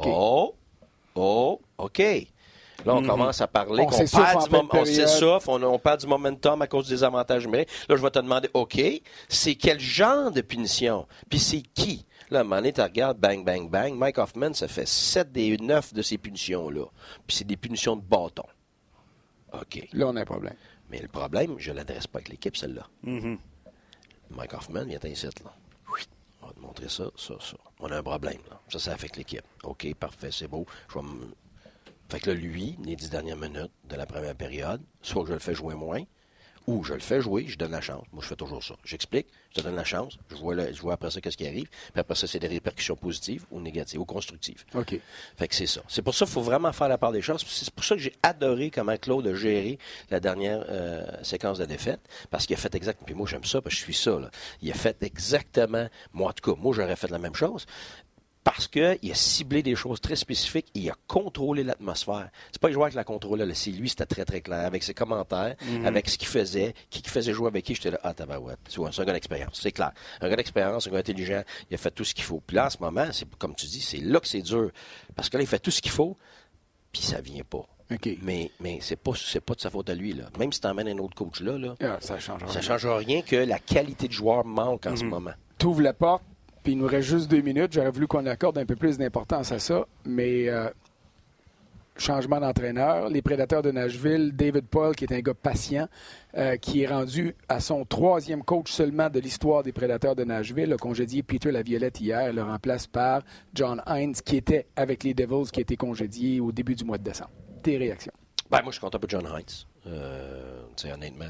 [0.06, 0.56] Oh,
[1.16, 2.02] oh, OK.
[2.86, 3.08] Là, on mhm.
[3.08, 4.56] commence à parler qu'on perd, du
[5.48, 7.70] on, on, perd du momentum à cause des avantages numériques.
[7.88, 8.80] Là, je vais te demander, OK,
[9.28, 11.08] c'est quel genre de punition?
[11.30, 12.06] Puis c'est qui?
[12.30, 13.96] Là, à un moment donné, tu regardes, bang, bang, bang.
[13.96, 16.86] Mike Hoffman, ça fait 7 des 9 de ces punitions-là.
[17.26, 18.46] Puis c'est des punitions de bâton.
[19.54, 19.88] OK.
[19.94, 20.56] Là, on a un problème.
[20.90, 22.88] Mais le problème, je ne l'adresse pas avec l'équipe, celle-là.
[23.04, 23.38] Mhm.
[24.32, 25.52] Mike Hoffman vient ici, là
[26.48, 27.58] va te montrer ça, ça, ça.
[27.80, 28.40] On a un problème.
[28.50, 28.60] Là.
[28.70, 29.44] Ça, ça affecte l'équipe.
[29.64, 30.66] OK, parfait, c'est beau.
[30.90, 31.06] Je vais
[32.10, 35.40] Fait que là, lui, les dix dernières minutes de la première période, soit je le
[35.40, 36.04] fais jouer moins,
[36.68, 38.04] ou je le fais jouer, je donne la chance.
[38.12, 38.76] Moi, je fais toujours ça.
[38.84, 41.68] J'explique, je te donne la chance, je vois, je vois après ça qu'est-ce qui arrive,
[41.70, 44.64] puis après ça, c'est des répercussions positives ou négatives ou constructives.
[44.74, 45.00] OK.
[45.38, 45.82] Fait que c'est ça.
[45.88, 47.44] C'est pour ça qu'il faut vraiment faire la part des choses.
[47.48, 49.78] C'est pour ça que j'ai adoré comment Claude a géré
[50.10, 53.62] la dernière euh, séquence de défaite, parce qu'il a fait exactement, puis moi, j'aime ça,
[53.62, 54.30] parce que je suis ça, là.
[54.62, 57.66] Il a fait exactement, moi, en tout cas, moi, j'aurais fait la même chose
[58.46, 62.30] parce qu'il a ciblé des choses très spécifiques et il a contrôlé l'atmosphère.
[62.52, 64.94] C'est pas le joueur qui l'a contrôlé, c'est lui, c'était très très clair, avec ses
[64.94, 65.84] commentaires, mhm.
[65.84, 69.04] avec ce qu'il faisait, qui, faisait jouer avec qui, j'étais là, ah tabarouette, c'est un
[69.04, 69.92] gars d'expérience, c'est clair.
[70.22, 72.40] Un gars d'expérience, un gars intelligent, il a fait tout ce qu'il faut.
[72.46, 74.70] Puis là, en ce moment, c'est comme tu dis, c'est là que c'est dur,
[75.16, 76.16] parce que là, il fait tout ce qu'il faut,
[76.92, 77.68] puis ça vient pas.
[78.22, 79.14] Mais, mais c'est pas,
[79.46, 80.14] pas de sa faute à lui.
[80.14, 80.26] Là.
[80.40, 83.22] Même si tu emmènes un autre coach là, là ah, ça change ça change rien
[83.22, 85.10] que la qualité de joueur manque en ce mhm.
[85.10, 85.34] moment.
[85.58, 86.24] Tu ouvres la porte,
[86.66, 87.74] puis il nous reste juste deux minutes.
[87.74, 90.68] J'aurais voulu qu'on accorde un peu plus d'importance à ça, mais euh,
[91.96, 93.08] changement d'entraîneur.
[93.10, 95.88] Les prédateurs de Nashville, David Paul, qui est un gars patient,
[96.36, 100.74] euh, qui est rendu à son troisième coach seulement de l'histoire des prédateurs de Nashville,
[100.74, 103.22] a congédié Peter Laviolette hier, le remplace par
[103.54, 106.98] John Hines, qui était avec les Devils, qui a été congédié au début du mois
[106.98, 107.30] de décembre.
[107.62, 108.14] Tes réactions?
[108.50, 109.66] Ben, moi, je suis content pour John Hines.
[109.86, 111.26] Euh, honnêtement,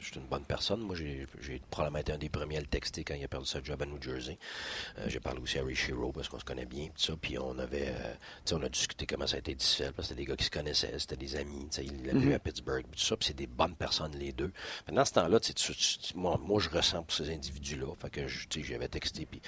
[0.00, 0.80] je suis une bonne personne.
[0.80, 3.62] Moi, j'ai probablement été un des premiers à le texter quand il a perdu sa
[3.62, 4.38] job à New Jersey.
[4.98, 7.14] Euh, j'ai parlé aussi à Ray Shiro parce qu'on se connaît bien, tout ça.
[7.20, 8.14] Puis on avait, euh,
[8.52, 10.50] on a discuté comment ça a été difficile parce que c'était des gars qui se
[10.50, 11.68] connaissaient, c'était des amis.
[11.82, 13.16] Il l'a vu à Pittsburgh, tout ça.
[13.16, 14.52] Puis c'est des bonnes personnes, les deux.
[14.86, 15.38] Maintenant, ce temps-là,
[16.14, 17.94] moi, moi, je ressens pour ces individus-là.
[18.00, 19.40] Fait que, j'avais texté, puis,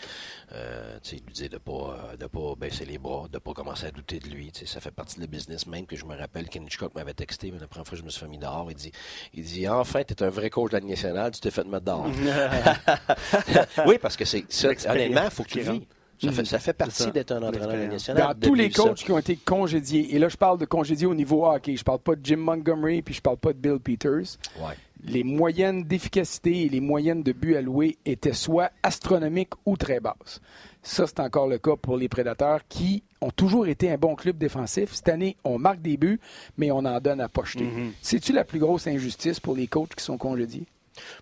[0.53, 3.90] euh, il lui disait de pas, de pas baisser les bras, de pas commencer à
[3.90, 4.51] douter de lui.
[4.64, 6.48] Ça fait partie de le business même que je me rappelle.
[6.48, 8.70] Ken Hitchcock m'avait texté, mais la première fois que je me suis fait mis dehors,
[8.70, 8.92] il dit,
[9.34, 12.07] il dit, enfin, t'es un vrai coach de la nationale, tu t'es fait mettre dehors.
[13.86, 14.45] oui, parce que c'est,
[14.88, 15.82] honnêtement, il faut que tu vis.
[16.22, 18.34] Ça fait, ça fait, partie d'être un entraîneur national.
[18.34, 21.14] Dans tous les coachs qui ont été congédiés, et là je parle de congédiés au
[21.14, 24.36] niveau hockey, je parle pas de Jim Montgomery puis je parle pas de Bill Peters.
[24.59, 24.74] Ouais.
[25.03, 30.43] Les moyennes d'efficacité et les moyennes de buts alloués étaient soit astronomiques ou très basses.
[30.82, 34.38] Ça, c'est encore le cas pour les Prédateurs qui ont toujours été un bon club
[34.38, 34.92] défensif.
[34.94, 36.20] Cette année, on marque des buts,
[36.56, 37.64] mais on en donne à pocheter.
[37.64, 37.92] Mm-hmm.
[38.02, 40.66] C'est-tu la plus grosse injustice pour les coachs qui sont congédiés?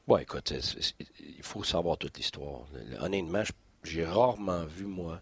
[0.07, 0.53] Bon, écoute,
[1.21, 2.63] il faut savoir toute l'histoire.
[3.01, 3.43] Honnêtement,
[3.83, 5.21] j'ai rarement vu, moi,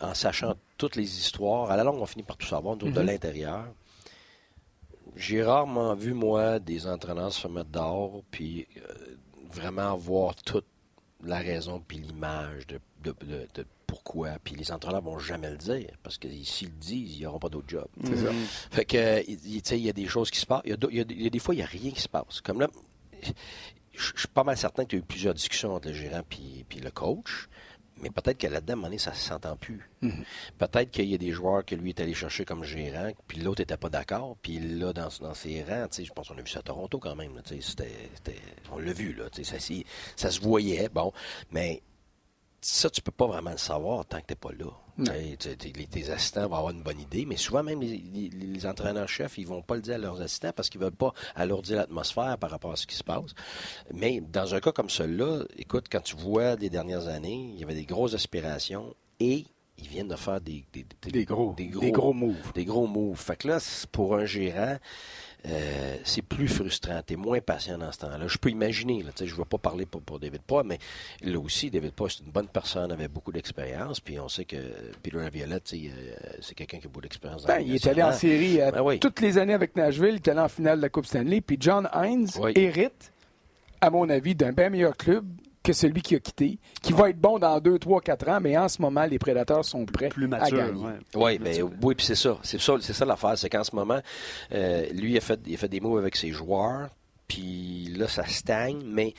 [0.00, 3.02] en, sachant toutes les histoires, à la longue, on finit par tout savoir, de mm-hmm.
[3.02, 3.64] l'intérieur.
[5.16, 9.16] J'ai rarement vu, moi, des entraîneurs se mettre dehors, puis euh,
[9.50, 10.66] vraiment voir toute
[11.24, 14.36] la raison, puis l'image de de, pourquoi.
[14.44, 17.48] Puis les entraîneurs vont jamais le dire, parce que s'ils le disent, ils n'auront pas
[17.48, 17.88] d'autre job.
[18.04, 18.30] Ça.
[18.70, 20.62] Fait que, il y a des choses qui se passent.
[20.64, 22.40] Il y, a, des fois, il n'y a rien qui se passe.
[22.40, 22.68] Comme là,
[23.92, 26.64] je suis pas mal certain qu'il y a eu plusieurs discussions entre le gérant et
[26.68, 27.48] puis le coach.
[28.00, 29.90] Mais peut-être qu'à là-dedans, à ça ne s'entend plus.
[30.02, 30.24] Mhm.
[30.56, 33.60] Peut-être qu'il y a des joueurs que lui est allé chercher comme gérant, puis l'autre
[33.60, 36.60] n'était pas d'accord, puis là, dans, dans ses rangs, je pense qu'on a vu ça
[36.60, 37.32] à Toronto quand même.
[38.70, 39.56] on l'a vu, là, ça,
[40.16, 41.12] ça se voyait, bon.
[41.50, 41.82] Mais
[42.60, 45.14] ça, tu peux pas vraiment le savoir tant que tu n'es pas là.
[45.36, 49.76] tes assistants vont avoir une bonne idée, mais souvent même les, entraîneurs-chefs, ils vont pas
[49.76, 52.86] le dire à leurs assistants parce qu'ils veulent pas alourdir l'atmosphère par rapport à ce
[52.86, 53.34] qui se passe.
[53.94, 57.64] Mais dans un cas comme celui-là, écoute, quand tu vois des dernières années, il y
[57.64, 59.46] avait des grosses aspirations et
[59.78, 62.52] ils viennent de faire des, des, gros, des, gros, des gros moves.
[62.54, 63.20] Des gros moves.
[63.20, 63.58] Fait que là,
[63.92, 64.76] pour un gérant,
[65.48, 67.00] euh, c'est plus frustrant.
[67.06, 68.26] Tu es moins patient dans ce temps-là.
[68.26, 70.78] Je peux imaginer, je ne vais pas parler pour, David Poit, mais
[71.22, 74.56] là aussi, David Poit, c'est une bonne personne, avait beaucoup d'expérience, puis on sait que
[75.02, 75.88] Peter Laviolette, euh,
[76.40, 77.44] c'est quelqu'un qui a beaucoup d'expérience.
[77.44, 80.28] Ben, il est allé en série euh, ben toutes les années avec Nashville, il est
[80.28, 83.12] allé en finale de la Coupe Stanley, puis John Hines hérite,
[83.80, 85.24] à mon avis, d'un bien meilleur club
[85.62, 88.56] que celui qui a quitté, qui va être bon dans 2, 3, 4 ans, mais
[88.56, 90.82] en ce moment, les prédateurs sont prêts Plus à gagner.
[91.14, 91.38] Ouais.
[91.38, 92.38] Ben, oui, puis c'est ça.
[92.42, 93.36] C'est ça, c'est ça l'affaire.
[93.36, 94.00] C'est qu'en ce moment,
[94.52, 96.88] euh, lui, il a, fait, il a fait des mots avec ses joueurs,
[97.26, 99.14] puis là, ça stagne, mais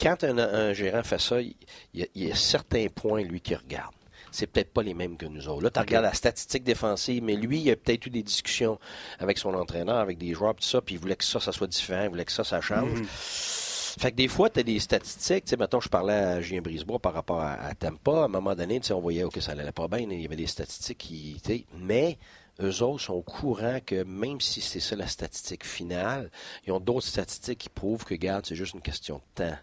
[0.00, 1.54] quand un, gérant fait ça, il,
[1.92, 3.92] y a, certains points, lui, qui regarde
[4.30, 5.62] c'est peut-être pas les mêmes que nous autres.
[5.62, 8.78] Là, tu regardes la statistique défensive, mais lui, il a peut-être eu des discussions
[9.18, 11.66] avec son entraîneur, avec des joueurs, tout ça, puis il voulait que ça, ça soit
[11.66, 13.00] différent, il voulait que ça, ça change.
[13.00, 13.67] Mm-hmm.
[13.98, 15.52] Fait que des fois, tu as des statistiques.
[15.58, 18.12] Mettons, je parlais à Julien Brisebois par rapport à, Tampa.
[18.12, 20.06] À un moment donné, on voyait que ça allait pas bien.
[20.08, 21.40] Il y avait des statistiques qui.
[21.44, 22.16] Tu sais, mais
[22.60, 26.30] eux autres sont au courant que même si c'est ça la statistique finale,
[26.64, 29.56] ils ont d'autres statistiques qui prouvent que, regarde, c'est juste une question de temps.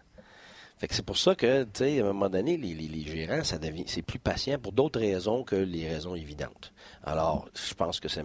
[0.78, 3.04] Fait que c'est pour ça que, tu sais, à un moment donné, les, les, les
[3.04, 6.72] gérants, ça devient, c'est plus patient pour d'autres raisons que les raisons évidentes.
[7.02, 8.22] Alors, je pense que c'est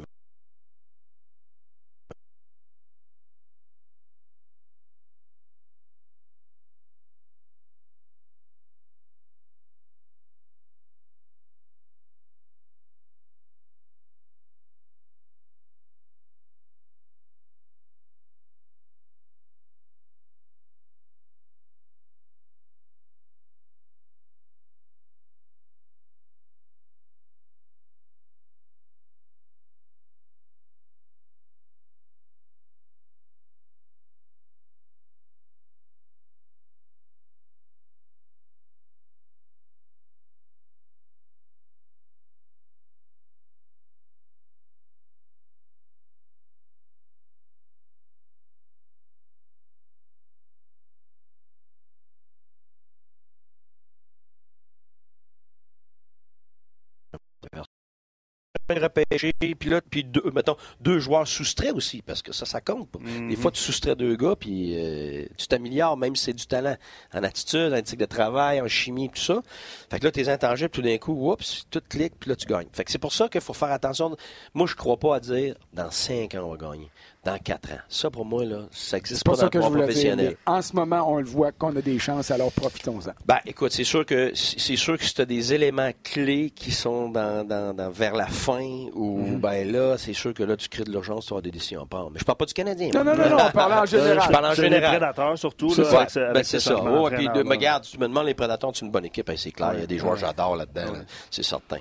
[58.78, 62.90] repêché, puis là, puis deux, mettons, deux joueurs soustraits aussi, parce que ça, ça compte.
[63.00, 63.36] Des mhm.
[63.36, 66.76] fois, tu soustrais deux gars, puis euh, tu t'améliores, même si c'est du talent,
[67.14, 69.42] en attitude, en éthique de travail, en chimie, tout ça.
[69.90, 72.68] Fait que là, tes intangibles, tout d'un coup, oups, tout clique, puis là, tu gagnes.
[72.74, 74.16] Fait que c'est pour ça qu'il faut faire attention.
[74.54, 76.90] Moi, je crois pas à dire, dans cinq ans, on va gagner.
[77.24, 77.78] Dans quatre ans.
[77.88, 79.78] Ça, pour moi, là, ça n'existe C'est pas pas dans ça le que je dire.
[79.78, 80.38] professionnel.
[80.46, 83.12] mais En ce moment, on le voit qu'on a des chances, alors profitons-en.
[83.28, 86.72] Ben, écoute, c'est sûr que c'est sûr que si tu as des éléments clés qui
[86.72, 89.40] sont dans, dans- dans- vers la fin, ou Mhm.
[89.40, 91.86] ben là, c'est sûr que là, tu crées de l'urgence, tu auras des décisions à
[91.86, 92.10] prendre.
[92.12, 92.90] Mais je parle pas du Canadien.
[92.94, 94.32] Non, non, non, non, on parlait en Je général.
[94.32, 94.98] parle en C'est les général.
[94.98, 95.70] prédateurs, surtout.
[95.70, 96.22] C'est là, ça.
[96.22, 96.76] avec Ben, c'est ce ça.
[96.84, 99.52] Oh, puis de, regarde, tu me demandes les prédateurs, c'est une bonne équipe, hein, c'est
[99.52, 99.74] clair.
[99.76, 101.00] Il y a des joueurs que j'adore là-dedans, là.
[101.30, 101.78] c'est certain.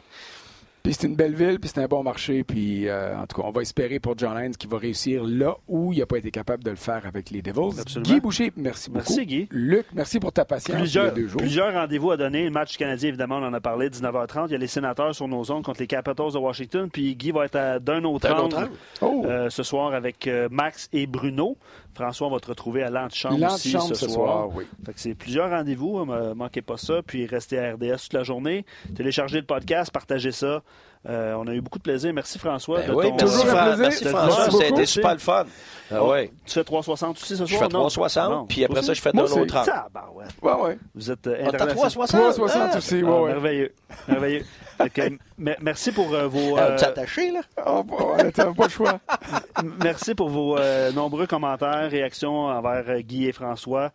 [0.82, 2.42] Puis c'est une belle ville, puis c'est un bon marché.
[2.44, 5.56] Puis euh, en tout cas, on va espérer pour John Hines qu'il va réussir là
[5.68, 7.78] où il n'a pas été capable de le faire avec les Devils.
[7.80, 8.14] Absolument.
[8.14, 9.04] Guy Boucher, merci beaucoup.
[9.08, 9.48] Merci, Guy.
[9.50, 11.40] Luc, merci pour ta patience Plusieurs, deux jours.
[11.72, 12.44] rendez-vous à donner.
[12.44, 14.46] Le match Canadien, évidemment, on en a parlé, 19h30.
[14.48, 16.88] Il y a les sénateurs sur nos ondes contre les Capitals de Washington.
[16.90, 18.70] Puis Guy va être à d'un autre D'un angle autre angle.
[19.02, 21.56] Oh, euh, ce soir avec euh, Max et Bruno.
[21.94, 24.64] François, on va te retrouver à l'antichambre aussi ce, ce soir, oui.
[24.84, 27.02] Fait que c'est plusieurs rendez-vous, ne manquez pas ça.
[27.04, 28.64] Puis restez à RDS toute la journée.
[28.94, 30.62] Téléchargez le podcast, partagez ça.
[31.08, 32.12] Euh, on a eu beaucoup de plaisir.
[32.12, 32.80] Merci François.
[32.80, 34.58] Ben de oui, ton- merci, merci François, beaucoup.
[34.58, 35.44] ça a été super le fun.
[35.90, 36.30] Ah Oh, ouais.
[36.44, 37.48] Tu fais 360 aussi ce soir?
[37.48, 37.68] Je fais Non?
[37.88, 38.46] 360, Non.
[38.46, 39.40] puis après ça, je fais Moi d'un aussi.
[39.40, 39.66] autre angle.
[39.66, 40.28] Tabarouette.
[40.42, 40.78] Ouais, ouais.
[40.94, 41.74] Vous êtes euh, Ah, t'as international.
[41.90, 42.20] 360?
[42.20, 42.76] 360 Ah.
[42.76, 43.28] aussi, Ah, ouais, ouais.
[43.32, 43.74] Merveilleux.
[44.08, 44.44] Merveilleux.
[44.76, 45.02] Fait que,
[45.38, 46.56] me- merci pour euh, vos.
[46.58, 47.40] Ah, euh, Tu attaché, là?
[47.66, 49.00] Oh, bon, ouais, t'as pas le choix.
[49.82, 53.90] merci pour vos euh, nombreux commentaires, réactions envers euh, Guy et François.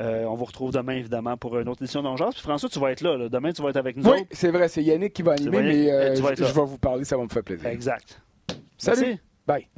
[0.00, 2.30] Euh, on vous retrouve demain, évidemment, pour une autre édition d'Angers.
[2.32, 3.28] Puis François, tu vas être là, là.
[3.28, 5.92] Demain, tu vas être avec nous Oui, c'est vrai, c'est Yannick qui va animer, mais
[5.92, 7.68] euh, je vais vous parler, ça va me faire plaisir.
[7.68, 8.20] Exact.
[8.78, 9.00] Salut.
[9.00, 9.20] Merci.
[9.46, 9.68] Bye.